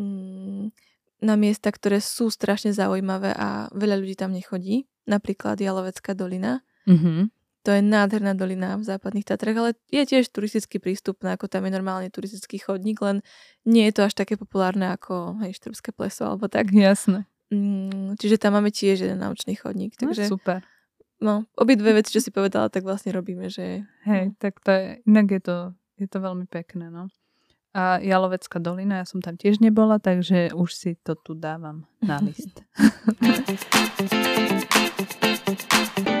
mm, 0.00 0.72
na 1.20 1.34
miesta, 1.36 1.68
ktoré 1.68 2.00
sú 2.00 2.32
strašne 2.32 2.72
zaujímavé 2.72 3.36
a 3.36 3.68
veľa 3.76 4.00
ľudí 4.00 4.16
tam 4.16 4.32
nechodí. 4.32 4.88
Napríklad 5.04 5.60
Jalovecká 5.60 6.16
dolina. 6.16 6.64
Mm-hmm. 6.88 7.43
To 7.64 7.72
je 7.72 7.80
nádherná 7.80 8.36
dolina 8.36 8.76
v 8.76 8.84
západných 8.84 9.24
Tatrach, 9.24 9.56
ale 9.56 9.70
je 9.88 10.04
tiež 10.04 10.28
turisticky 10.28 10.76
prístupná, 10.76 11.32
ako 11.32 11.48
tam 11.48 11.64
je 11.64 11.72
normálne 11.72 12.12
turistický 12.12 12.60
chodník, 12.60 13.00
len 13.00 13.24
nie 13.64 13.88
je 13.88 13.96
to 13.96 14.02
až 14.04 14.12
také 14.12 14.36
populárne 14.36 14.92
ako 14.92 15.40
hej, 15.40 15.56
Štrbské 15.56 15.96
pleso 15.96 16.28
alebo 16.28 16.52
tak. 16.52 16.68
Jasné. 16.68 17.24
Mm, 17.48 18.20
čiže 18.20 18.36
tam 18.36 18.60
máme 18.60 18.68
tiež 18.68 19.08
jeden 19.08 19.16
naučný 19.16 19.56
chodník. 19.56 19.96
No, 19.96 20.12
takže, 20.12 20.28
no, 20.28 20.32
super. 20.36 20.60
No, 21.24 21.48
obidve 21.56 21.96
veci, 21.96 22.12
čo 22.12 22.20
si 22.20 22.28
povedala, 22.28 22.68
tak 22.68 22.84
vlastne 22.84 23.16
robíme, 23.16 23.48
že... 23.48 23.88
Hej, 24.04 24.36
no. 24.36 24.36
tak 24.36 24.60
to 24.60 24.68
je, 24.68 25.00
inak 25.08 25.32
je 25.32 25.40
to, 25.40 25.56
je 25.96 26.08
to 26.10 26.18
veľmi 26.20 26.44
pekné, 26.44 26.92
no. 26.92 27.08
A 27.72 27.98
Jalovecká 27.98 28.60
dolina, 28.60 29.00
ja 29.02 29.06
som 29.08 29.24
tam 29.24 29.40
tiež 29.40 29.64
nebola, 29.64 29.96
takže 29.96 30.52
už 30.52 30.70
si 30.76 31.00
to 31.00 31.16
tu 31.16 31.32
dávam 31.32 31.88
na 32.04 32.20
list. 32.20 32.60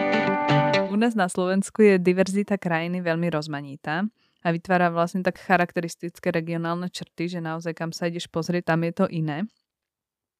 Nás 1.04 1.12
na 1.12 1.28
Slovensku 1.28 1.84
je 1.84 2.00
diverzita 2.00 2.56
krajiny 2.56 3.04
veľmi 3.04 3.28
rozmanitá 3.28 4.08
a 4.40 4.48
vytvára 4.48 4.88
vlastne 4.88 5.20
tak 5.20 5.36
charakteristické 5.36 6.32
regionálne 6.32 6.88
črty, 6.88 7.28
že 7.28 7.44
naozaj 7.44 7.76
kam 7.76 7.92
sa 7.92 8.08
ideš 8.08 8.24
pozrieť, 8.32 8.72
tam 8.72 8.88
je 8.88 8.92
to 8.96 9.04
iné. 9.12 9.44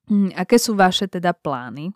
Hm, 0.09 0.33
aké 0.33 0.57
sú 0.57 0.73
vaše 0.73 1.05
teda 1.05 1.37
plány? 1.37 1.93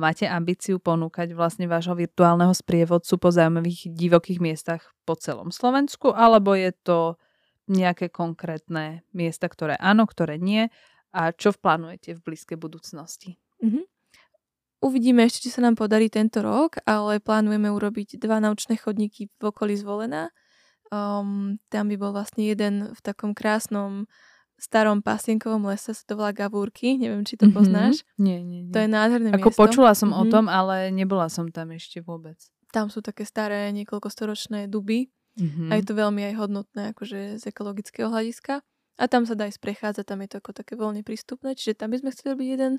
Máte 0.00 0.24
ambíciu 0.24 0.80
ponúkať 0.80 1.36
vlastne 1.36 1.68
vášho 1.68 1.92
virtuálneho 1.92 2.56
sprievodcu 2.56 3.20
po 3.20 3.28
zaujímavých 3.28 3.92
divokých 3.92 4.40
miestach 4.40 4.96
po 5.04 5.20
celom 5.20 5.52
Slovensku, 5.52 6.16
alebo 6.16 6.56
je 6.56 6.72
to 6.80 7.20
nejaké 7.68 8.08
konkrétne 8.08 9.04
miesta, 9.12 9.52
ktoré 9.52 9.76
áno, 9.76 10.08
ktoré 10.08 10.40
nie 10.40 10.72
a 11.12 11.28
čo 11.36 11.52
plánujete 11.52 12.16
v 12.16 12.24
blízkej 12.24 12.56
budúcnosti? 12.56 13.36
Mm-hmm. 13.60 13.84
Uvidíme 14.80 15.28
ešte, 15.28 15.44
či 15.44 15.52
sa 15.52 15.60
nám 15.60 15.76
podarí 15.76 16.08
tento 16.08 16.40
rok, 16.40 16.80
ale 16.88 17.20
plánujeme 17.20 17.68
urobiť 17.68 18.16
dva 18.16 18.40
naučné 18.40 18.80
chodníky 18.80 19.28
v 19.36 19.42
okolí 19.52 19.76
zvolená. 19.76 20.32
Um, 20.88 21.60
tam 21.68 21.92
by 21.92 21.96
bol 22.00 22.16
vlastne 22.16 22.48
jeden 22.48 22.90
v 22.90 23.00
takom 23.04 23.36
krásnom 23.36 24.08
starom 24.60 25.00
pasienkovom 25.00 25.64
lese 25.72 25.96
sa 25.96 26.04
to 26.04 26.20
volá 26.20 26.36
Gavúrky, 26.36 27.00
neviem, 27.00 27.24
či 27.24 27.40
to 27.40 27.48
mm-hmm. 27.48 27.56
poznáš. 27.56 28.04
Nie, 28.20 28.44
nie, 28.44 28.68
nie. 28.68 28.72
To 28.76 28.78
je 28.84 28.88
nádherné 28.92 29.32
Ako 29.32 29.50
miesto. 29.50 29.60
počula 29.64 29.96
som 29.96 30.12
mm-hmm. 30.12 30.28
o 30.28 30.32
tom, 30.32 30.44
ale 30.52 30.92
nebola 30.92 31.32
som 31.32 31.48
tam 31.48 31.72
ešte 31.72 32.04
vôbec. 32.04 32.36
Tam 32.70 32.92
sú 32.92 33.00
také 33.00 33.24
staré, 33.24 33.72
niekoľkostoročné 33.72 34.68
duby 34.68 35.08
mm-hmm. 35.40 35.72
a 35.72 35.80
je 35.80 35.84
to 35.88 35.96
veľmi 35.96 36.22
aj 36.30 36.34
hodnotné 36.38 36.82
akože 36.92 37.40
z 37.40 37.44
ekologického 37.48 38.12
hľadiska. 38.12 38.60
A 39.00 39.04
tam 39.08 39.24
sa 39.24 39.32
dá 39.32 39.48
aj 39.48 39.56
sprechádzať, 39.56 40.04
tam 40.04 40.20
je 40.20 40.28
to 40.28 40.36
ako 40.44 40.52
také 40.52 40.76
voľne 40.76 41.00
prístupné, 41.00 41.56
čiže 41.56 41.80
tam 41.80 41.96
by 41.96 42.04
sme 42.04 42.12
chceli 42.12 42.36
robiť 42.36 42.48
jeden. 42.52 42.72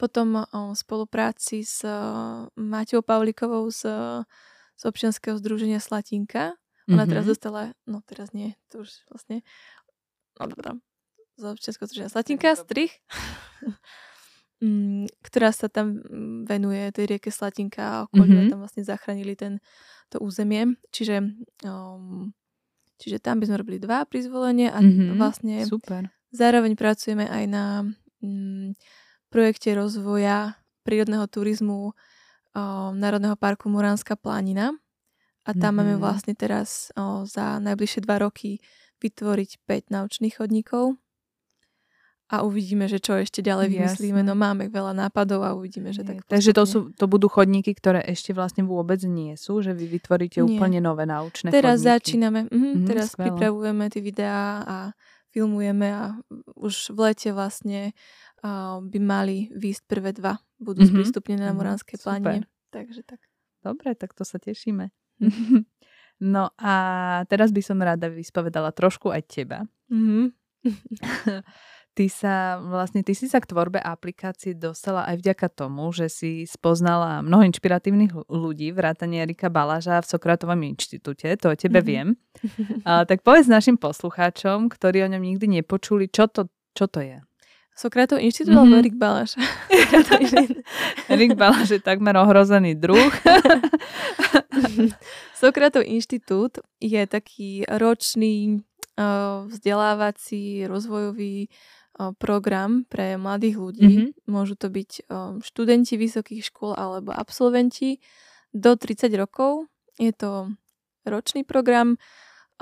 Potom 0.00 0.42
o 0.50 0.74
spolupráci 0.74 1.62
s 1.62 1.86
Maťou 2.58 3.06
Pavlikovou 3.06 3.70
z, 3.70 3.86
z 4.76 4.82
občianského 4.82 5.38
združenia 5.38 5.78
Slatinka. 5.78 6.58
Ona 6.90 7.06
mm-hmm. 7.06 7.10
teraz 7.10 7.24
dostala, 7.30 7.62
no 7.86 8.02
teraz 8.02 8.34
nie, 8.34 8.58
to 8.66 8.82
už 8.82 8.90
vlastne, 9.06 9.46
no 10.34 10.50
dobrá, 10.50 10.74
z 11.38 11.42
občianského 11.46 11.86
združenia 11.86 12.10
Slatinka, 12.10 12.58
strich, 12.58 12.98
mm, 14.64 15.06
ktorá 15.22 15.54
sa 15.54 15.70
tam 15.70 16.02
mm, 16.02 16.50
venuje 16.50 16.82
tej 16.90 17.04
rieke 17.06 17.30
Slatinka 17.30 17.82
a 17.82 17.96
okolí 18.10 18.34
mm-hmm. 18.34 18.50
tam 18.50 18.58
vlastne 18.58 18.82
zachránili 18.82 19.38
ten, 19.38 19.62
to 20.10 20.18
územie. 20.18 20.74
Čiže, 20.90 21.22
um, 21.62 22.34
čiže 22.98 23.22
tam 23.22 23.38
by 23.38 23.46
sme 23.46 23.60
robili 23.62 23.78
dva 23.78 24.02
pri 24.02 24.26
zvolenie 24.26 24.68
a 24.74 24.82
mm-hmm. 24.82 25.14
vlastne 25.16 25.62
Super. 25.62 26.10
zároveň 26.34 26.74
pracujeme 26.74 27.30
aj 27.30 27.44
na 27.46 27.64
um, 28.20 28.74
projekte 29.32 29.72
rozvoja 29.72 30.60
prírodného 30.84 31.24
turizmu 31.24 31.90
um, 31.90 32.92
Národného 32.92 33.34
parku 33.40 33.72
Muránska 33.72 34.14
plánina. 34.20 34.76
A 35.42 35.56
tam 35.56 35.74
mm-hmm. 35.74 35.74
máme 35.74 35.94
vlastne 35.98 36.38
teraz 36.38 36.94
o, 36.94 37.26
za 37.26 37.58
najbližšie 37.58 38.06
dva 38.06 38.22
roky 38.22 38.62
vytvoriť 39.02 39.66
5 39.66 39.90
naučných 39.90 40.38
chodníkov 40.38 41.02
a 42.32 42.40
uvidíme, 42.40 42.88
že 42.88 42.96
čo 42.96 43.20
ešte 43.20 43.44
ďalej 43.44 43.76
vymyslíme. 43.76 44.24
No 44.24 44.32
máme 44.32 44.72
veľa 44.72 44.96
nápadov 44.96 45.44
a 45.44 45.52
uvidíme, 45.52 45.92
že 45.92 46.00
tak. 46.00 46.24
Takže 46.24 46.56
to, 46.56 46.64
sú, 46.64 46.78
to 46.96 47.04
budú 47.04 47.28
chodníky, 47.28 47.76
ktoré 47.76 48.00
ešte 48.08 48.32
vlastne 48.32 48.64
vôbec 48.64 49.04
nie 49.04 49.36
sú, 49.36 49.60
že 49.60 49.76
vy 49.76 50.00
vytvoríte 50.00 50.40
nie. 50.40 50.56
úplne 50.56 50.80
nové 50.80 51.04
naučné 51.04 51.52
Teraz 51.52 51.84
chodníky. 51.84 51.92
začíname, 51.92 52.40
mhm, 52.48 52.56
mm, 52.56 52.86
teraz 52.88 53.12
skvelé. 53.12 53.36
pripravujeme 53.36 53.84
tie 53.92 54.00
videá 54.00 54.64
a 54.64 54.76
filmujeme 55.28 55.88
a 55.92 56.16
už 56.56 56.96
v 56.96 56.98
lete 57.12 57.36
vlastne 57.36 57.92
by 58.82 58.98
mali 58.98 59.48
výsť 59.54 59.82
prvé 59.86 60.10
dva. 60.10 60.42
Budú 60.58 60.82
mm-hmm. 60.82 60.94
sprístupnené 60.94 61.42
na 61.46 61.54
mhm, 61.54 61.58
Moránskej 61.62 61.96
mm, 61.98 62.02
planine. 62.02 62.46
Takže 62.74 63.02
tak. 63.06 63.20
Dobre, 63.62 63.94
tak 63.94 64.10
to 64.12 64.26
sa 64.26 64.42
tešíme. 64.42 64.90
no 66.34 66.50
a 66.58 66.74
teraz 67.30 67.54
by 67.54 67.62
som 67.62 67.78
rada 67.78 68.10
vyspovedala 68.10 68.74
trošku 68.74 69.14
aj 69.14 69.22
teba. 69.30 69.58
Mm-hmm. 69.86 70.26
ty 71.98 72.06
sa 72.08 72.58
vlastne, 72.58 73.04
ty 73.06 73.14
si 73.14 73.30
sa 73.30 73.38
k 73.38 73.50
tvorbe 73.50 73.78
aplikácie 73.78 74.56
dostala 74.56 75.06
aj 75.06 75.22
vďaka 75.22 75.46
tomu, 75.52 75.92
že 75.94 76.10
si 76.10 76.48
spoznala 76.48 77.22
mnoho 77.22 77.46
inšpiratívnych 77.46 78.26
ľudí, 78.26 78.72
vrátane 78.74 79.22
Erika 79.22 79.52
Balaža 79.52 80.00
v 80.02 80.10
Sokratovom 80.10 80.58
inštitúte, 80.66 81.30
to 81.38 81.52
o 81.52 81.54
tebe 81.54 81.84
mm-hmm. 81.84 81.90
viem. 81.90 82.08
A, 82.88 83.04
tak 83.06 83.22
povedz 83.22 83.46
našim 83.46 83.78
poslucháčom, 83.78 84.72
ktorí 84.72 85.06
o 85.06 85.12
ňom 85.12 85.22
nikdy 85.22 85.62
nepočuli, 85.62 86.08
čo 86.10 86.26
to, 86.26 86.48
čo 86.72 86.88
to 86.88 87.04
je. 87.04 87.22
Sokratov 87.72 88.20
inštitút 88.20 88.52
mm-hmm. 88.52 88.68
alebo 88.68 88.80
Erik 88.84 88.96
Balaš? 89.00 89.30
Erik 91.12 91.34
Balaš 91.34 91.68
je 91.76 91.80
takmer 91.80 92.12
ohrozený 92.20 92.76
druh. 92.76 93.12
Sokratov 95.42 95.82
inštitút 95.82 96.60
je 96.78 97.02
taký 97.08 97.64
ročný 97.66 98.60
uh, 99.00 99.48
vzdelávací, 99.48 100.68
rozvojový 100.68 101.48
program 102.16 102.88
pre 102.88 103.20
mladých 103.20 103.56
ľudí. 103.60 103.84
Mm-hmm. 103.84 104.08
Môžu 104.32 104.56
to 104.56 104.72
byť 104.72 105.12
študenti 105.44 106.00
vysokých 106.00 106.40
škôl 106.40 106.72
alebo 106.72 107.12
absolventi 107.12 108.00
do 108.52 108.72
30 108.76 109.12
rokov. 109.16 109.68
Je 110.00 110.12
to 110.16 110.48
ročný 111.04 111.44
program, 111.44 112.00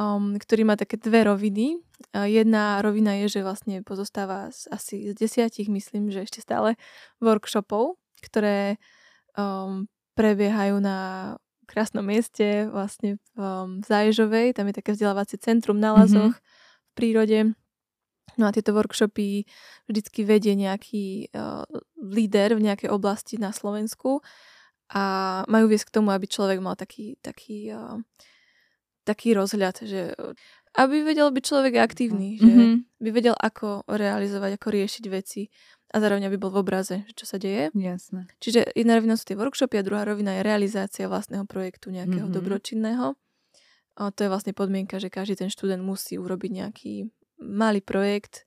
um, 0.01 0.41
ktorý 0.41 0.65
má 0.65 0.81
také 0.81 0.97
dve 0.97 1.29
roviny. 1.29 1.77
Jedna 2.17 2.81
rovina 2.81 3.21
je, 3.21 3.37
že 3.39 3.41
vlastne 3.45 3.85
pozostáva 3.85 4.49
z, 4.49 4.73
asi 4.73 4.97
z 5.13 5.15
desiatich, 5.21 5.69
myslím, 5.69 6.09
že 6.09 6.25
ešte 6.25 6.41
stále 6.41 6.81
workshopov, 7.21 8.01
ktoré 8.25 8.81
um, 9.37 9.85
prebiehajú 10.17 10.81
na 10.81 10.99
krásnom 11.69 12.03
mieste, 12.03 12.67
vlastne 12.73 13.21
v, 13.37 13.39
um, 13.39 13.69
v 13.79 13.85
Záježovej. 13.85 14.57
Tam 14.57 14.65
je 14.73 14.75
také 14.81 14.97
vzdelávacie 14.97 15.37
centrum 15.37 15.77
na 15.77 15.93
Lazoch 15.93 16.35
mm-hmm. 16.35 16.89
v 16.89 16.93
prírode 16.97 17.39
No 18.39 18.47
a 18.47 18.55
tieto 18.55 18.71
workshopy 18.73 19.45
vždycky 19.91 20.23
vedie 20.23 20.55
nejaký 20.55 21.35
uh, 21.35 21.67
líder 21.99 22.55
v 22.55 22.65
nejakej 22.71 22.89
oblasti 22.93 23.41
na 23.41 23.51
Slovensku 23.51 24.23
a 24.91 25.03
majú 25.51 25.71
viesť 25.71 25.91
k 25.91 25.95
tomu, 26.01 26.15
aby 26.15 26.27
človek 26.31 26.59
mal 26.63 26.79
taký, 26.79 27.19
taký, 27.23 27.75
uh, 27.75 27.99
taký 29.05 29.35
rozhľad, 29.35 29.77
že 29.85 30.15
aby 30.79 31.03
vedel 31.03 31.29
byť 31.35 31.45
človek 31.45 31.75
aktívny, 31.83 32.39
mm-hmm. 32.39 32.47
že 32.47 33.03
by 33.03 33.11
vedel, 33.11 33.35
ako 33.35 33.83
realizovať, 33.91 34.55
ako 34.55 34.69
riešiť 34.71 35.05
veci 35.11 35.51
a 35.91 35.99
zároveň 35.99 36.31
aby 36.31 36.39
bol 36.39 36.55
v 36.55 36.63
obraze, 36.63 37.03
čo 37.19 37.27
sa 37.27 37.43
deje. 37.43 37.75
Jasné. 37.75 38.31
Čiže 38.39 38.71
jedna 38.79 38.95
rovina 38.95 39.19
sú 39.19 39.27
tie 39.27 39.35
workshopy 39.35 39.83
a 39.83 39.87
druhá 39.87 40.07
rovina 40.07 40.39
je 40.39 40.47
realizácia 40.47 41.11
vlastného 41.11 41.43
projektu 41.51 41.91
nejakého 41.91 42.31
mm-hmm. 42.31 42.39
dobročinného. 42.39 43.19
A 43.99 44.15
to 44.15 44.23
je 44.23 44.31
vlastne 44.31 44.55
podmienka, 44.55 45.03
že 45.03 45.11
každý 45.11 45.35
ten 45.35 45.51
študent 45.51 45.83
musí 45.83 46.15
urobiť 46.15 46.51
nejaký 46.55 46.95
malý 47.43 47.83
projekt 47.83 48.47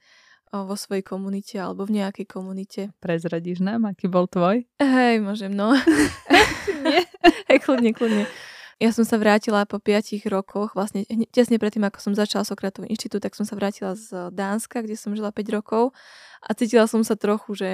vo 0.53 0.77
svojej 0.77 1.01
komunite 1.01 1.57
alebo 1.57 1.89
v 1.89 1.99
nejakej 1.99 2.25
komunite. 2.29 2.81
Prezradíš 3.01 3.59
nám, 3.59 3.89
aký 3.89 4.05
bol 4.05 4.29
tvoj? 4.29 4.63
Hej, 4.77 5.19
môžem, 5.19 5.49
no. 5.49 5.73
Nie? 6.85 7.09
Hej, 7.49 7.59
kľudne, 7.65 7.91
kľudne. 7.91 8.29
Ja 8.83 8.91
som 8.91 9.07
sa 9.07 9.15
vrátila 9.15 9.63
po 9.63 9.79
5 9.79 10.19
rokoch, 10.27 10.75
vlastne 10.75 11.07
tesne 11.31 11.55
predtým, 11.55 11.87
ako 11.87 12.03
som 12.03 12.11
začala 12.11 12.43
Sokratový 12.43 12.91
inštitút, 12.91 13.23
tak 13.23 13.31
som 13.31 13.47
sa 13.47 13.55
vrátila 13.55 13.95
z 13.95 14.27
Dánska, 14.35 14.83
kde 14.83 14.99
som 14.99 15.15
žila 15.15 15.31
5 15.31 15.55
rokov 15.55 15.95
a 16.43 16.51
cítila 16.51 16.83
som 16.83 16.99
sa 16.99 17.15
trochu, 17.15 17.55
že 17.55 17.71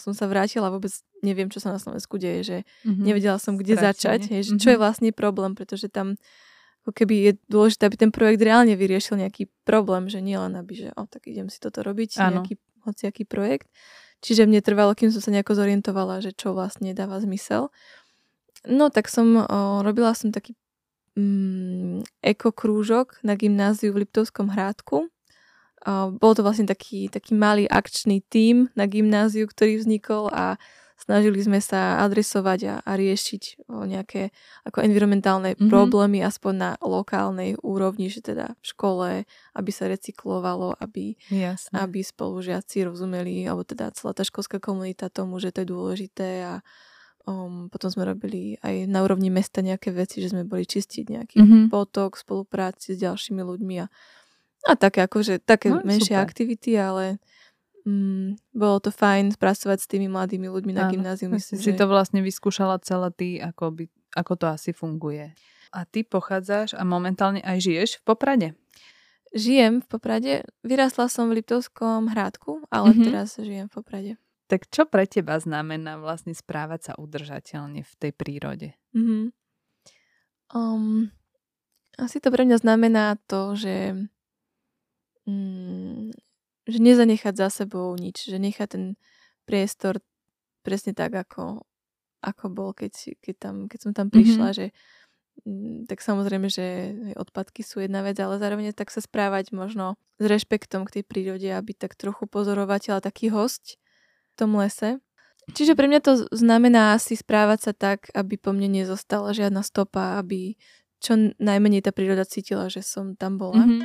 som 0.00 0.16
sa 0.16 0.24
vrátila, 0.24 0.72
vôbec 0.72 0.92
neviem, 1.20 1.52
čo 1.52 1.60
sa 1.60 1.72
na 1.72 1.80
Slovensku 1.80 2.16
deje, 2.16 2.40
že 2.44 2.58
mm-hmm. 2.84 3.04
nevedela 3.04 3.36
som, 3.36 3.60
kde 3.60 3.76
Stratenie. 3.76 3.92
začať, 3.92 4.20
hej, 4.32 4.40
že 4.40 4.52
mm-hmm. 4.56 4.62
čo 4.64 4.68
je 4.72 4.78
vlastne 4.80 5.08
problém, 5.12 5.52
pretože 5.52 5.92
tam 5.92 6.16
ako 6.84 7.04
keby 7.04 7.14
je 7.20 7.32
dôležité, 7.52 7.84
aby 7.84 7.96
ten 8.00 8.12
projekt 8.12 8.40
reálne 8.40 8.72
vyriešil 8.72 9.20
nejaký 9.20 9.52
problém, 9.68 10.08
že 10.08 10.24
nie 10.24 10.40
len 10.40 10.56
aby, 10.56 10.72
že 10.72 10.88
o, 10.96 11.04
tak 11.04 11.28
idem 11.28 11.52
si 11.52 11.60
toto 11.60 11.84
robiť, 11.84 12.16
ano. 12.16 12.40
nejaký 12.40 12.56
hociaký 12.88 13.28
projekt. 13.28 13.68
Čiže 14.18 14.50
mne 14.50 14.64
trvalo, 14.64 14.98
kým 14.98 15.14
som 15.14 15.22
sa 15.22 15.30
nejako 15.30 15.54
zorientovala, 15.54 16.18
že 16.18 16.34
čo 16.34 16.50
vlastne 16.50 16.90
dáva 16.90 17.22
zmysel. 17.22 17.70
No 18.68 18.92
tak 18.92 19.08
som, 19.08 19.40
o, 19.40 19.80
robila 19.80 20.12
som 20.12 20.28
taký 20.28 20.52
mm, 21.16 22.04
ekokrúžok 22.20 23.24
na 23.24 23.34
gymnáziu 23.34 23.96
v 23.96 24.04
Liptovskom 24.04 24.52
hrádku. 24.52 25.08
O, 25.08 25.92
bol 26.12 26.32
to 26.36 26.44
vlastne 26.44 26.68
taký, 26.68 27.08
taký 27.08 27.32
malý 27.32 27.64
akčný 27.64 28.20
tím 28.28 28.68
na 28.76 28.84
gymnáziu, 28.84 29.48
ktorý 29.48 29.80
vznikol 29.80 30.28
a 30.28 30.60
snažili 30.98 31.38
sme 31.40 31.62
sa 31.62 32.02
adresovať 32.04 32.60
a, 32.68 32.74
a 32.82 32.92
riešiť 32.98 33.70
o, 33.70 33.86
nejaké 33.86 34.34
ako 34.68 34.84
environmentálne 34.84 35.54
mm-hmm. 35.54 35.70
problémy 35.70 36.20
aspoň 36.20 36.54
na 36.58 36.70
lokálnej 36.82 37.56
úrovni, 37.64 38.10
že 38.10 38.20
teda 38.20 38.58
v 38.58 38.64
škole, 38.66 39.08
aby 39.54 39.70
sa 39.70 39.88
recyklovalo, 39.88 40.76
aby, 40.76 41.14
aby 41.78 42.00
spolužiaci 42.02 42.84
rozumeli, 42.84 43.46
alebo 43.46 43.62
teda 43.64 43.94
celá 43.94 44.12
tá 44.12 44.26
školská 44.26 44.58
komunita 44.60 45.08
tomu, 45.08 45.38
že 45.38 45.54
to 45.54 45.62
je 45.64 45.72
dôležité 45.72 46.28
a 46.44 46.54
Um, 47.28 47.68
potom 47.68 47.92
sme 47.92 48.08
robili 48.08 48.56
aj 48.64 48.88
na 48.88 49.04
úrovni 49.04 49.28
mesta 49.28 49.60
nejaké 49.60 49.92
veci, 49.92 50.24
že 50.24 50.32
sme 50.32 50.48
boli 50.48 50.64
čistiť 50.64 51.04
nejaký 51.12 51.36
mm-hmm. 51.36 51.64
potok 51.68 52.16
v 52.16 52.24
spolupráci 52.24 52.96
s 52.96 52.98
ďalšími 53.04 53.44
ľuďmi 53.44 53.84
a, 53.84 53.86
a 54.64 54.72
také 54.80 55.04
akože 55.04 55.44
také 55.44 55.68
no, 55.68 55.84
menšie 55.84 56.16
super. 56.16 56.24
aktivity, 56.24 56.80
ale 56.80 57.20
mm, 57.84 58.56
bolo 58.56 58.80
to 58.80 58.88
fajn 58.88 59.36
spracovať 59.36 59.76
s 59.76 59.90
tými 59.92 60.08
mladými 60.08 60.48
ľuďmi 60.48 60.72
na 60.72 60.88
gymnáziu. 60.88 61.28
Myslím, 61.28 61.60
si 61.60 61.68
že... 61.68 61.76
to 61.76 61.84
vlastne 61.84 62.24
vyskúšala 62.24 62.80
celé 62.80 63.12
ty, 63.12 63.28
ako, 63.44 63.76
by, 63.76 63.84
ako 64.16 64.32
to 64.40 64.46
asi 64.48 64.72
funguje. 64.72 65.36
A 65.76 65.84
ty 65.84 66.08
pochádzaš 66.08 66.72
a 66.80 66.82
momentálne 66.88 67.44
aj 67.44 67.60
žiješ 67.60 67.90
v 68.00 68.02
Poprade? 68.08 68.48
Žijem 69.36 69.84
v 69.84 69.86
Poprade. 69.90 70.34
Vyrastla 70.64 71.12
som 71.12 71.28
v 71.28 71.44
Liptovskom 71.44 72.08
hrádku, 72.08 72.64
ale 72.72 72.96
mm-hmm. 72.96 73.04
teraz 73.04 73.36
žijem 73.36 73.68
v 73.68 73.74
Poprade. 73.76 74.12
Tak 74.48 74.64
čo 74.72 74.88
pre 74.88 75.04
teba 75.04 75.36
znamená 75.36 76.00
vlastne 76.00 76.32
správať 76.32 76.80
sa 76.80 76.92
udržateľne 76.96 77.84
v 77.84 77.92
tej 78.00 78.12
prírode? 78.16 78.68
Mm-hmm. 78.96 79.24
Um, 80.56 81.12
asi 82.00 82.16
to 82.24 82.32
pre 82.32 82.48
mňa 82.48 82.56
znamená 82.56 83.20
to, 83.28 83.52
že, 83.52 84.08
mm, 85.28 86.16
že 86.64 86.78
nezanechať 86.80 87.34
za 87.36 87.48
sebou 87.52 87.92
nič, 87.92 88.24
že 88.24 88.40
nechať 88.40 88.68
ten 88.72 88.84
priestor 89.44 90.00
presne 90.64 90.96
tak, 90.96 91.12
ako, 91.12 91.68
ako 92.24 92.44
bol, 92.48 92.70
keď, 92.72 93.20
keď, 93.20 93.36
tam, 93.36 93.54
keď 93.68 93.78
som 93.84 93.92
tam 93.92 94.08
prišla, 94.08 94.48
mm-hmm. 94.48 94.58
že 94.64 94.66
mm, 95.44 95.78
tak 95.92 96.00
samozrejme, 96.00 96.48
že 96.48 96.66
odpadky 97.20 97.60
sú 97.60 97.84
jedna 97.84 98.00
vec, 98.00 98.16
ale 98.16 98.40
zároveň 98.40 98.72
tak 98.72 98.88
sa 98.88 99.04
správať 99.04 99.52
možno 99.52 100.00
s 100.16 100.24
rešpektom 100.24 100.88
k 100.88 101.00
tej 101.00 101.04
prírode 101.04 101.48
a 101.52 101.60
byť 101.60 101.76
tak 101.76 101.92
trochu 102.00 102.24
pozorovateľ 102.24 102.96
a 102.96 103.04
taký 103.04 103.28
host 103.28 103.76
tom 104.38 104.54
lese. 104.54 105.02
Čiže 105.50 105.74
pre 105.74 105.90
mňa 105.90 106.00
to 106.04 106.12
znamená 106.30 106.94
asi 106.94 107.18
správať 107.18 107.58
sa 107.58 107.72
tak, 107.74 108.12
aby 108.14 108.38
po 108.38 108.54
mne 108.54 108.70
nezostala 108.70 109.34
žiadna 109.34 109.66
stopa, 109.66 110.20
aby 110.20 110.54
čo 111.02 111.34
najmenej 111.42 111.82
tá 111.82 111.90
príroda 111.90 112.22
cítila, 112.22 112.70
že 112.70 112.86
som 112.86 113.18
tam 113.18 113.40
bola. 113.40 113.58
Mm-hmm. 113.58 113.80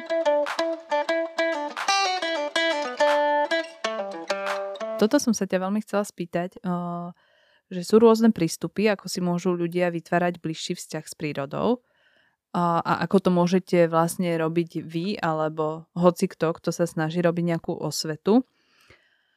Toto 5.02 5.18
som 5.20 5.34
sa 5.36 5.50
ťa 5.50 5.58
veľmi 5.68 5.84
chcela 5.84 6.06
spýtať, 6.06 6.64
že 7.68 7.82
sú 7.84 7.96
rôzne 8.00 8.32
prístupy, 8.32 8.88
ako 8.92 9.12
si 9.12 9.20
môžu 9.20 9.52
ľudia 9.52 9.92
vytvárať 9.92 10.40
bližší 10.40 10.78
vzťah 10.80 11.04
s 11.04 11.16
prírodou 11.18 11.84
a 12.54 13.02
ako 13.02 13.18
to 13.18 13.30
môžete 13.34 13.90
vlastne 13.90 14.30
robiť 14.38 14.86
vy 14.86 15.18
alebo 15.18 15.90
hoci 15.98 16.30
kto, 16.30 16.54
kto 16.54 16.70
sa 16.70 16.86
snaží 16.86 17.18
robiť 17.20 17.44
nejakú 17.56 17.74
osvetu. 17.74 18.46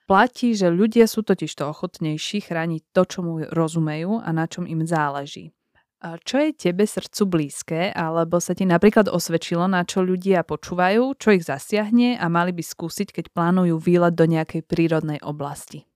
Platí, 0.07 0.55
že 0.55 0.71
ľudia 0.71 1.11
sú 1.11 1.27
totiž 1.27 1.51
to 1.51 1.67
ochotnejší 1.67 2.47
chrániť 2.47 2.83
to, 2.95 3.03
čo 3.03 3.19
mu 3.27 3.43
rozumejú 3.43 4.23
a 4.23 4.31
na 4.31 4.47
čom 4.47 4.63
im 4.63 4.87
záleží. 4.87 5.51
Čo 5.99 6.39
je 6.39 6.55
tebe 6.55 6.87
srdcu 6.87 7.23
blízke, 7.27 7.91
alebo 7.91 8.39
sa 8.39 8.55
ti 8.55 8.63
napríklad 8.63 9.11
osvedčilo, 9.11 9.67
na 9.67 9.83
čo 9.83 10.07
ľudia 10.07 10.47
počúvajú, 10.47 11.19
čo 11.19 11.35
ich 11.35 11.43
zasiahne 11.43 12.15
a 12.23 12.31
mali 12.31 12.55
by 12.55 12.63
skúsiť, 12.63 13.11
keď 13.11 13.35
plánujú 13.35 13.83
výlet 13.83 14.15
do 14.15 14.31
nejakej 14.31 14.63
prírodnej 14.63 15.19
oblasti? 15.27 15.91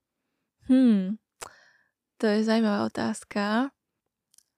Hmm, 0.67 1.23
to 2.19 2.27
je 2.27 2.43
zaujímavá 2.43 2.91
otázka. 2.91 3.71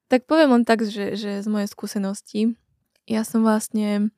Tak 0.09 0.25
poviem 0.25 0.57
len 0.61 0.65
tak, 0.65 0.81
že, 0.87 1.19
že 1.19 1.45
z 1.45 1.49
mojej 1.51 1.69
skúsenosti, 1.69 2.57
ja 3.05 3.27
som 3.27 3.45
vlastne 3.45 4.15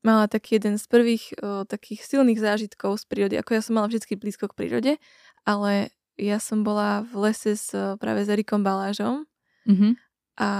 mala 0.00 0.28
taký 0.28 0.56
jeden 0.56 0.80
z 0.80 0.84
prvých 0.88 1.24
o, 1.40 1.64
takých 1.68 2.04
silných 2.04 2.40
zážitkov 2.40 3.00
z 3.00 3.04
prírody. 3.04 3.34
Ako 3.36 3.56
ja 3.56 3.62
som 3.64 3.76
mala 3.76 3.88
vždy 3.88 4.16
blízko 4.16 4.48
k 4.48 4.56
prírode, 4.56 4.92
ale 5.44 5.92
ja 6.20 6.36
som 6.36 6.64
bola 6.64 7.04
v 7.08 7.30
lese 7.30 7.56
s, 7.56 7.72
práve 7.72 8.24
s 8.24 8.28
Erikom 8.28 8.60
Balážom 8.60 9.24
mm-hmm. 9.64 9.92
a 10.40 10.50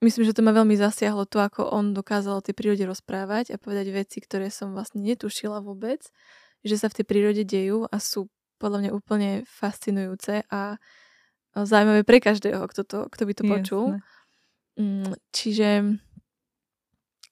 myslím, 0.00 0.24
že 0.24 0.36
to 0.36 0.40
ma 0.40 0.56
veľmi 0.56 0.80
zasiahlo 0.80 1.28
to, 1.28 1.44
ako 1.44 1.68
on 1.68 1.92
dokázal 1.92 2.40
o 2.40 2.44
tej 2.44 2.56
prírode 2.56 2.84
rozprávať 2.88 3.52
a 3.52 3.60
povedať 3.60 3.92
veci, 3.92 4.24
ktoré 4.24 4.48
som 4.48 4.72
vlastne 4.72 5.04
netušila 5.04 5.60
vôbec, 5.60 6.08
že 6.64 6.80
sa 6.80 6.88
v 6.88 7.02
tej 7.02 7.04
prírode 7.04 7.42
dejú 7.44 7.84
a 7.84 7.96
sú 8.00 8.32
podľa 8.58 8.88
mňa 8.88 8.90
úplne 8.96 9.30
fascinujúce 9.46 10.42
a 10.50 10.80
zaujímavé 11.54 12.02
pre 12.02 12.18
každého, 12.18 12.64
kto, 12.66 12.82
to, 12.84 12.98
kto 13.12 13.22
by 13.22 13.32
to 13.34 13.44
počul. 13.46 13.84
Jasne. 13.96 15.18
Čiže 15.34 15.68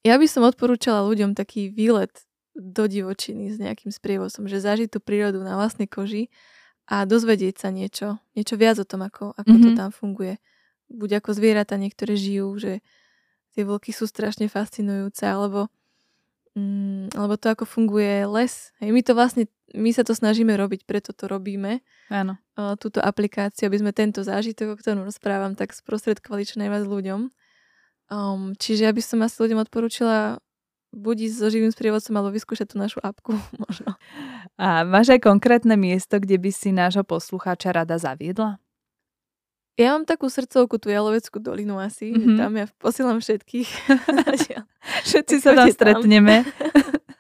ja 0.07 0.15
by 0.15 0.27
som 0.31 0.47
odporúčala 0.47 1.03
ľuďom 1.03 1.35
taký 1.35 1.67
výlet 1.75 2.15
do 2.55 2.87
divočiny 2.87 3.53
s 3.53 3.61
nejakým 3.61 3.91
sprievozom, 3.91 4.47
že 4.47 4.63
zažiť 4.63 4.97
tú 4.97 4.99
prírodu 5.03 5.43
na 5.43 5.59
vlastnej 5.59 5.91
koži 5.91 6.33
a 6.87 7.03
dozvedieť 7.05 7.67
sa 7.67 7.69
niečo, 7.75 8.23
niečo 8.39 8.55
viac 8.55 8.79
o 8.79 8.87
tom, 8.87 9.03
ako, 9.03 9.35
ako 9.35 9.51
mm-hmm. 9.51 9.65
to 9.67 9.71
mhm. 9.75 9.79
tam 9.79 9.91
funguje. 9.91 10.35
Buď 10.87 11.19
ako 11.19 11.35
zvieratá 11.35 11.75
niektoré 11.75 12.15
žijú, 12.15 12.55
že 12.63 12.73
tie 13.59 13.67
vlky 13.67 13.91
sú 13.91 14.07
strašne 14.07 14.47
fascinujúce, 14.47 15.27
alebo, 15.27 15.67
mm, 16.55 17.19
alebo 17.19 17.35
to, 17.35 17.51
ako 17.51 17.65
funguje 17.67 18.23
les. 18.31 18.71
Hej, 18.79 18.95
my 18.95 19.01
to 19.03 19.13
vlastne, 19.19 19.51
my 19.75 19.91
sa 19.91 20.07
to 20.07 20.15
snažíme 20.15 20.55
robiť, 20.55 20.87
preto 20.87 21.11
to 21.11 21.27
robíme. 21.27 21.83
Áno. 22.07 22.39
túto 22.79 23.03
aplikáciu, 23.03 23.67
aby 23.67 23.83
sme 23.83 23.91
tento 23.91 24.23
zážitok, 24.23 24.77
o 24.77 24.79
ktorom 24.79 25.03
rozprávam, 25.03 25.59
tak 25.59 25.75
sprostredkovali 25.75 26.47
čo 26.47 26.63
najviac 26.63 26.87
ľuďom. 26.87 27.35
Um, 28.07 28.55
čiže 28.55 28.87
ja 28.87 28.93
by 28.95 29.03
som 29.03 29.19
asi 29.27 29.35
ľuďom 29.43 29.67
odporúčila 29.67 30.39
buď 30.95 31.17
ísť 31.29 31.37
so 31.37 31.49
živým 31.51 31.73
sprievodcom 31.75 32.15
alebo 32.17 32.31
vyskúšať 32.33 32.73
tú 32.73 32.77
našu 32.79 33.03
apku 33.03 33.35
možno. 33.65 33.99
A 34.57 34.87
máš 34.87 35.13
aj 35.13 35.27
konkrétne 35.27 35.75
miesto, 35.75 36.17
kde 36.17 36.39
by 36.39 36.51
si 36.55 36.71
nášho 36.71 37.03
poslucháča 37.03 37.75
rada 37.75 37.99
zaviedla? 37.99 38.63
Ja 39.77 39.93
mám 39.93 40.09
takú 40.09 40.33
srdcovku, 40.33 40.81
tú 40.81 40.89
Jaloveckú 40.89 41.37
dolinu 41.37 41.77
asi, 41.77 42.09
mm-hmm. 42.09 42.33
mhm. 42.33 42.39
tam 42.41 42.53
ja 42.57 42.67
posielam 42.81 43.19
všetkých. 43.21 43.69
Všetci 45.09 45.37
sa 45.37 45.53
tam 45.53 45.69
stretneme. 45.69 46.49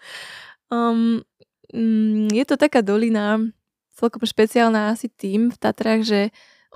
um, 0.72 1.20
mm, 1.68 2.32
je 2.32 2.44
to 2.48 2.56
taká 2.56 2.80
dolina, 2.80 3.36
celkom 3.92 4.24
špeciálna 4.24 4.88
asi 4.88 5.12
tým 5.12 5.52
v 5.52 5.56
Tatrách, 5.60 6.00
že 6.00 6.20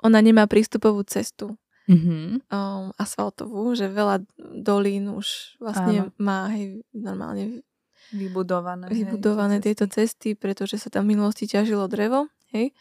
ona 0.05 0.21
nemá 0.21 0.45
prístupovú 0.45 1.01
cestu 1.01 1.57
mm-hmm. 1.89 2.51
um, 2.51 2.91
asfaltovú, 2.99 3.73
že 3.73 3.89
veľa 3.89 4.25
dolín 4.61 5.09
už 5.13 5.57
vlastne 5.57 6.09
Áno. 6.09 6.15
má 6.21 6.51
hej, 6.53 6.85
normálne 6.93 7.65
vybudované, 8.11 8.91
vybudované 8.91 9.57
hej, 9.61 9.71
tieto 9.71 9.85
cesty, 9.87 10.35
pretože 10.35 10.77
sa 10.77 10.91
tam 10.91 11.07
v 11.07 11.17
minulosti 11.17 11.47
ťažilo 11.47 11.87
drevo, 11.87 12.27
hej, 12.51 12.75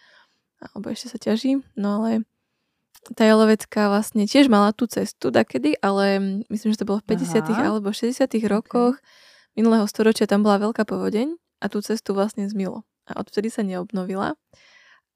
alebo 0.60 0.90
ešte 0.90 1.12
sa 1.12 1.18
ťaží, 1.20 1.62
no 1.78 2.02
ale 2.02 2.28
tá 3.16 3.24
Jalovecká 3.24 3.88
vlastne 3.88 4.28
tiež 4.28 4.52
mala 4.52 4.76
tú 4.76 4.84
cestu 4.84 5.32
dakedy, 5.32 5.72
ale 5.80 6.20
myslím, 6.52 6.76
že 6.76 6.84
to 6.84 6.88
bolo 6.88 7.00
v 7.00 7.16
50. 7.16 7.48
Aha. 7.48 7.72
alebo 7.72 7.88
60. 7.88 8.28
rokoch 8.44 9.00
okay. 9.00 9.56
minulého 9.56 9.88
storočia 9.88 10.28
tam 10.28 10.44
bola 10.44 10.60
veľká 10.60 10.84
povodeň 10.84 11.32
a 11.64 11.66
tú 11.72 11.80
cestu 11.80 12.12
vlastne 12.12 12.44
zmilo. 12.44 12.84
A 13.08 13.16
odvtedy 13.16 13.48
sa 13.48 13.64
neobnovila. 13.64 14.36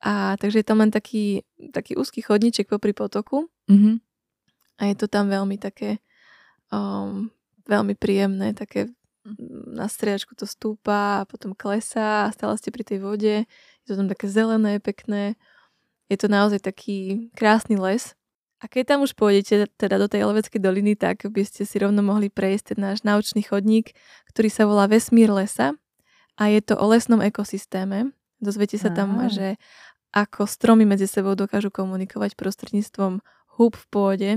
A 0.05 0.37
takže 0.37 0.61
je 0.61 0.67
tam 0.69 0.85
len 0.85 0.93
taký, 0.93 1.49
taký 1.73 1.97
úzky 1.97 2.21
chodníček 2.21 2.69
popri 2.69 2.93
potoku. 2.93 3.49
Mm-hmm. 3.73 3.97
A 4.79 4.83
je 4.93 4.97
to 5.01 5.09
tam 5.09 5.33
veľmi 5.33 5.57
také 5.57 6.05
um, 6.69 7.33
veľmi 7.65 7.97
príjemné, 7.97 8.53
také 8.53 8.93
na 9.73 9.89
striedačku 9.89 10.37
to 10.37 10.45
stúpa 10.45 11.25
a 11.25 11.27
potom 11.27 11.57
klesá 11.57 12.29
a 12.29 12.33
stále 12.37 12.61
ste 12.61 12.69
pri 12.69 12.85
tej 12.85 13.01
vode. 13.01 13.49
Je 13.85 13.87
to 13.89 13.97
tam 13.97 14.09
také 14.13 14.29
zelené, 14.29 14.77
pekné. 14.85 15.41
Je 16.13 16.21
to 16.21 16.29
naozaj 16.29 16.61
taký 16.61 17.33
krásny 17.33 17.81
les. 17.81 18.13
A 18.61 18.69
keď 18.69 18.97
tam 18.97 19.05
už 19.05 19.17
pôjdete 19.17 19.69
teda 19.77 19.97
do 19.97 20.09
tej 20.09 20.29
Leveckej 20.29 20.61
doliny, 20.61 20.97
tak 20.97 21.25
by 21.25 21.41
ste 21.45 21.65
si 21.65 21.77
rovno 21.81 22.05
mohli 22.05 22.29
prejsť 22.29 22.77
ten 22.77 22.81
náš 22.81 23.01
naučný 23.05 23.45
chodník, 23.45 23.97
ktorý 24.33 24.49
sa 24.53 24.69
volá 24.69 24.89
Vesmír 24.89 25.33
lesa 25.33 25.77
a 26.37 26.49
je 26.49 26.61
to 26.61 26.77
o 26.77 26.85
lesnom 26.89 27.21
ekosystéme. 27.25 28.13
Dozviete 28.41 28.77
sa 28.77 28.93
tam, 28.93 29.25
Aha. 29.25 29.33
že 29.33 29.47
ako 30.15 30.47
stromy 30.47 30.87
medzi 30.87 31.11
sebou 31.11 31.35
dokážu 31.35 31.75
komunikovať 31.75 32.39
prostredníctvom 32.39 33.19
húb 33.59 33.75
v 33.75 33.87
pôde 33.91 34.31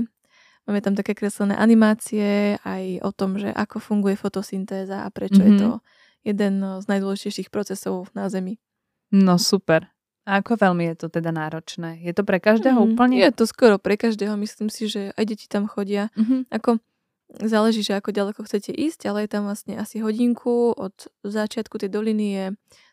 Máme 0.68 0.84
tam 0.84 0.92
také 0.92 1.16
kreslené 1.16 1.56
animácie 1.56 2.60
aj 2.60 3.00
o 3.00 3.08
tom, 3.08 3.40
že 3.40 3.48
ako 3.48 3.80
funguje 3.80 4.20
fotosyntéza 4.20 5.00
a 5.00 5.08
prečo 5.08 5.40
mm-hmm. 5.40 5.56
je 5.56 5.62
to 5.64 5.70
mhm. 5.72 5.82
jeden 6.28 6.54
z 6.60 6.84
najdôležitejších 6.84 7.48
procesov 7.48 8.12
na 8.12 8.28
Zemi. 8.28 8.60
No 9.08 9.40
super. 9.40 9.88
A 10.28 10.44
ako 10.44 10.60
veľmi 10.60 10.92
je 10.92 10.96
to 11.00 11.06
teda 11.08 11.32
náročné? 11.32 12.04
Je 12.04 12.12
to 12.12 12.20
pre 12.20 12.36
každého 12.36 12.76
mm, 12.76 12.84
úplne? 12.84 13.16
Je 13.16 13.32
to 13.32 13.48
skoro 13.48 13.80
pre 13.80 13.96
každého. 13.96 14.36
Myslím 14.36 14.68
si, 14.68 14.84
že 14.84 15.16
aj 15.16 15.24
deti 15.24 15.48
tam 15.48 15.64
chodia. 15.64 16.12
Mm-hmm. 16.12 16.52
Ako 16.52 16.84
záleží, 17.28 17.84
že 17.84 17.98
ako 17.98 18.10
ďaleko 18.14 18.40
chcete 18.48 18.72
ísť, 18.72 19.08
ale 19.12 19.24
je 19.24 19.30
tam 19.36 19.44
vlastne 19.44 19.76
asi 19.76 20.00
hodinku 20.00 20.72
od 20.72 20.94
začiatku 21.24 21.76
tej 21.76 21.92
doliny 21.92 22.26
je 22.32 22.46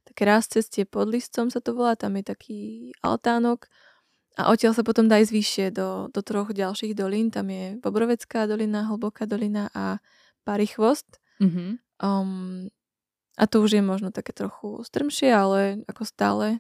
také 0.04 0.28
raz 0.28 0.46
cestie 0.52 0.84
pod 0.84 1.08
listom 1.10 1.48
sa 1.48 1.64
to 1.64 1.72
volá, 1.72 1.96
tam 1.96 2.20
je 2.20 2.24
taký 2.28 2.60
altánok 3.00 3.72
a 4.36 4.52
odtiaľ 4.52 4.76
sa 4.76 4.84
potom 4.84 5.08
dá 5.08 5.24
ísť 5.24 5.32
vyššie 5.32 5.66
do, 5.72 6.12
do 6.12 6.20
troch 6.20 6.52
ďalších 6.52 6.92
dolín. 6.92 7.32
Tam 7.32 7.48
je 7.48 7.80
Bobrovecká 7.80 8.44
dolina, 8.44 8.84
Hlboká 8.84 9.24
dolina 9.24 9.72
a 9.72 10.04
Parichvost. 10.44 11.08
Mm-hmm. 11.40 11.70
Um, 12.04 12.68
a 13.40 13.44
to 13.48 13.64
už 13.64 13.80
je 13.80 13.84
možno 13.84 14.12
také 14.12 14.36
trochu 14.36 14.84
strmšie, 14.84 15.32
ale 15.32 15.88
ako 15.88 16.04
stále 16.04 16.60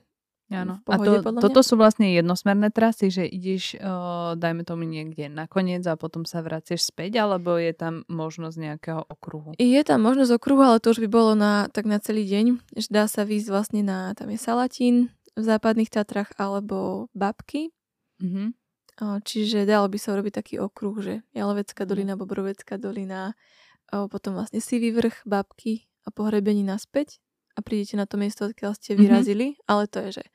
Áno. 0.54 0.78
A 0.86 1.02
to, 1.02 1.26
toto 1.42 1.66
sú 1.66 1.74
vlastne 1.74 2.14
jednosmerné 2.14 2.70
trasy, 2.70 3.10
že 3.10 3.26
ideš, 3.26 3.82
uh, 3.82 4.38
dajme 4.38 4.62
tomu 4.62 4.86
niekde 4.86 5.26
nakoniec 5.26 5.82
a 5.90 5.98
potom 5.98 6.22
sa 6.22 6.46
vracieš 6.46 6.94
späť, 6.94 7.18
alebo 7.18 7.58
je 7.58 7.74
tam 7.74 8.06
možnosť 8.06 8.58
nejakého 8.62 9.02
okruhu? 9.10 9.58
Je 9.58 9.82
tam 9.82 10.06
možnosť 10.06 10.38
okruhu, 10.38 10.62
ale 10.62 10.78
to 10.78 10.94
už 10.94 11.02
by 11.02 11.10
bolo 11.10 11.34
na, 11.34 11.66
tak 11.74 11.90
na 11.90 11.98
celý 11.98 12.30
deň, 12.30 12.62
že 12.78 12.94
dá 12.94 13.10
sa 13.10 13.26
výjsť 13.26 13.50
vlastne 13.50 13.82
na, 13.82 14.14
tam 14.14 14.30
je 14.30 14.38
Salatín, 14.38 15.10
v 15.36 15.44
západných 15.44 15.92
Tatrach 15.92 16.32
alebo 16.38 17.10
Babky. 17.18 17.74
Mm-hmm. 18.22 18.48
Čiže 19.28 19.68
dalo 19.68 19.92
by 19.92 19.98
sa 20.00 20.16
urobiť 20.16 20.34
taký 20.40 20.56
okruh, 20.62 20.96
že 21.04 21.14
Jalovecká 21.36 21.84
mhm. 21.84 21.90
dolina, 21.90 22.14
Bobrovecká 22.16 22.80
dolina, 22.80 23.36
potom 23.92 24.40
vlastne 24.40 24.64
Sivý 24.64 24.96
vrch, 24.96 25.28
Babky 25.28 25.90
a 26.08 26.14
pohrebení 26.14 26.64
naspäť 26.64 27.20
a 27.56 27.60
prídete 27.63 27.96
na 27.96 28.06
to 28.06 28.20
miesto, 28.20 28.46
odkiaľ 28.52 28.76
ste 28.76 28.94
mhm. 28.94 29.00
vyrazili, 29.00 29.48
mm-hmm. 29.56 29.72
ale 29.72 29.84
to 29.88 29.98
je, 30.08 30.10
že 30.22 30.26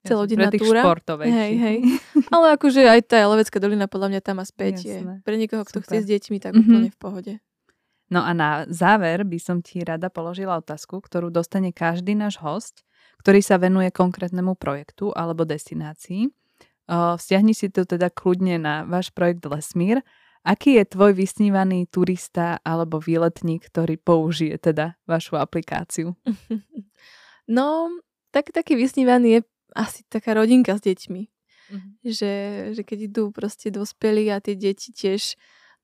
celodenná 0.00 0.48
túra. 0.48 0.80
Hej, 1.28 1.52
hej. 1.60 1.78
Ale 2.32 2.56
akože 2.56 2.88
aj 2.88 3.00
tá 3.04 3.20
Jalovecká 3.20 3.60
dolina 3.60 3.84
podľa 3.84 4.16
mňa 4.16 4.20
tam 4.24 4.40
a 4.40 4.48
späť 4.48 4.88
je 4.88 4.96
pre 5.20 5.36
niekoho, 5.36 5.60
kto 5.60 5.84
Super. 5.84 5.92
chce 5.92 5.96
s 6.00 6.06
deťmi, 6.08 6.40
tak 6.40 6.56
mm-hmm. 6.56 6.72
úplne 6.72 6.88
v 6.88 6.96
pohode. 6.96 7.32
No 8.08 8.24
a 8.24 8.32
na 8.32 8.64
záver 8.72 9.28
by 9.28 9.36
som 9.36 9.60
ti 9.60 9.84
rada 9.84 10.08
položila 10.08 10.56
otázku, 10.56 11.04
ktorú 11.04 11.28
dostane 11.28 11.68
každý 11.68 12.16
náš 12.16 12.40
host 12.40 12.80
ktorý 13.20 13.40
sa 13.44 13.60
venuje 13.60 13.92
konkrétnemu 13.92 14.56
projektu 14.56 15.12
alebo 15.12 15.44
destinácii. 15.44 16.32
Vzťahni 16.90 17.52
si 17.54 17.68
to 17.70 17.84
teda 17.84 18.08
kľudne 18.10 18.56
na 18.58 18.74
váš 18.88 19.12
projekt 19.12 19.44
Lesmír. 19.46 20.02
Aký 20.40 20.80
je 20.80 20.84
tvoj 20.88 21.12
vysnívaný 21.12 21.84
turista 21.92 22.56
alebo 22.64 22.96
výletník, 22.96 23.68
ktorý 23.68 24.00
použije 24.00 24.56
teda 24.56 24.96
vašu 25.04 25.36
aplikáciu? 25.36 26.16
No, 27.50 27.90
tak, 28.30 28.54
taký 28.54 28.78
vysnívaný 28.78 29.28
je 29.28 29.40
asi 29.74 30.06
taká 30.06 30.38
rodinka 30.38 30.78
s 30.78 30.86
deťmi. 30.86 31.22
Mm-hmm. 31.26 31.92
Že, 32.06 32.32
že 32.78 32.82
keď 32.86 32.98
idú 33.10 33.34
proste 33.34 33.74
dospelí 33.74 34.30
a 34.30 34.38
tie 34.38 34.54
deti 34.54 34.94
tiež 34.94 35.34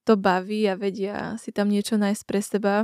to 0.07 0.15
baví 0.15 0.63
a 0.71 0.79
vedia 0.79 1.35
si 1.43 1.51
tam 1.51 1.67
niečo 1.67 1.99
nájsť 1.99 2.23
pre 2.23 2.39
seba, 2.39 2.75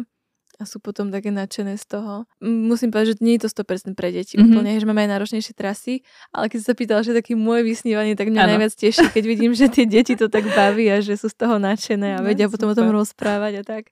a 0.63 0.65
sú 0.65 0.79
potom 0.79 1.11
také 1.11 1.35
nadšené 1.35 1.75
z 1.75 1.99
toho. 1.99 2.23
Musím 2.39 2.95
povedať, 2.95 3.19
že 3.19 3.27
nie 3.27 3.35
je 3.35 3.45
to 3.45 3.49
100% 3.51 3.99
pre 3.99 4.15
deti 4.15 4.39
mm-hmm. 4.39 4.47
úplne, 4.55 4.79
že 4.79 4.87
máme 4.87 5.03
aj 5.03 5.11
náročnejšie 5.19 5.55
trasy, 5.59 6.07
ale 6.31 6.47
keď 6.47 6.61
sa 6.63 6.73
pýtala, 6.79 7.03
že 7.03 7.11
taký 7.11 7.35
môj 7.35 7.67
vysnívaný, 7.67 8.15
tak 8.15 8.31
mňa 8.31 8.43
ano. 8.47 8.51
najviac 8.55 8.73
teší, 8.79 9.11
keď 9.11 9.25
vidím, 9.27 9.53
že 9.59 9.67
tie 9.67 9.85
deti 9.91 10.15
to 10.15 10.31
tak 10.31 10.47
baví 10.55 10.87
a 10.87 11.03
že 11.03 11.19
sú 11.19 11.27
z 11.27 11.35
toho 11.35 11.59
nadšené 11.59 12.15
a 12.15 12.23
no, 12.23 12.31
vedia 12.31 12.47
super. 12.47 12.63
potom 12.63 12.69
o 12.71 12.79
tom 12.79 12.89
rozprávať 12.95 13.53
a 13.61 13.63
tak. 13.67 13.91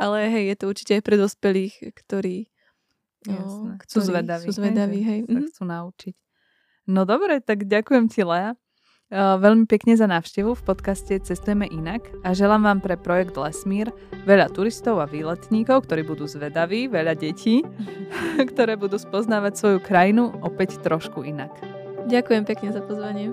Ale 0.00 0.32
hej, 0.32 0.52
je 0.52 0.56
to 0.56 0.64
určite 0.72 0.92
aj 0.96 1.02
pre 1.04 1.16
dospelých, 1.20 1.74
ktorí, 1.92 2.48
no, 3.28 3.76
ktorí 3.76 3.92
sú 3.92 4.00
zvedaví, 4.00 4.44
sú 4.48 4.52
zvedaví 4.56 5.00
hej, 5.04 5.20
hej. 5.24 5.28
sa 5.28 5.40
mhm. 5.44 5.48
chcú 5.52 5.62
naučiť. 5.68 6.14
No 6.88 7.04
dobre, 7.04 7.44
tak 7.44 7.68
ďakujem 7.68 8.08
ti, 8.08 8.24
Lea 8.24 8.56
veľmi 9.14 9.70
pekne 9.70 9.94
za 9.94 10.10
návštevu 10.10 10.58
v 10.58 10.62
podcaste 10.66 11.14
Cestujeme 11.22 11.70
inak 11.70 12.02
a 12.26 12.34
želám 12.34 12.66
vám 12.66 12.78
pre 12.82 12.98
projekt 12.98 13.38
Lesmír 13.38 13.94
veľa 14.26 14.50
turistov 14.50 14.98
a 14.98 15.06
výletníkov, 15.06 15.86
ktorí 15.86 16.02
budú 16.02 16.26
zvedaví, 16.26 16.90
veľa 16.90 17.14
detí, 17.14 17.62
ktoré 18.50 18.74
budú 18.74 18.98
spoznávať 18.98 19.52
svoju 19.54 19.78
krajinu 19.78 20.34
opäť 20.42 20.82
trošku 20.82 21.22
inak. 21.22 21.54
Ďakujem 22.10 22.44
pekne 22.46 22.70
za 22.74 22.82
pozvanie. 22.82 23.30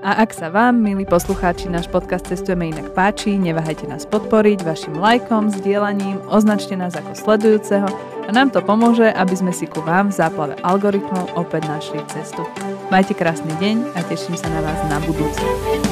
A 0.00 0.24
ak 0.24 0.32
sa 0.32 0.48
vám, 0.48 0.80
milí 0.80 1.04
poslucháči, 1.04 1.68
náš 1.68 1.84
podcast 1.92 2.24
Cestujeme 2.24 2.72
inak 2.72 2.96
páči, 2.96 3.36
neváhajte 3.36 3.84
nás 3.84 4.08
podporiť 4.08 4.64
vašim 4.64 4.96
lajkom, 4.96 5.52
sdielaním, 5.52 6.16
označte 6.24 6.72
nás 6.72 6.96
ako 6.96 7.12
sledujúceho 7.12 7.88
a 8.24 8.30
nám 8.32 8.48
to 8.48 8.64
pomôže, 8.64 9.12
aby 9.12 9.34
sme 9.36 9.52
si 9.52 9.68
ku 9.68 9.84
vám 9.84 10.08
v 10.08 10.16
záplave 10.16 10.56
algoritmov 10.64 11.36
opäť 11.36 11.68
našli 11.68 12.00
cestu. 12.08 12.48
Majte 12.90 13.14
krásny 13.14 13.54
deň 13.62 13.94
a 13.94 14.02
teším 14.02 14.34
sa 14.34 14.50
na 14.50 14.66
vás 14.66 14.82
na 14.90 14.98
budúce. 14.98 15.89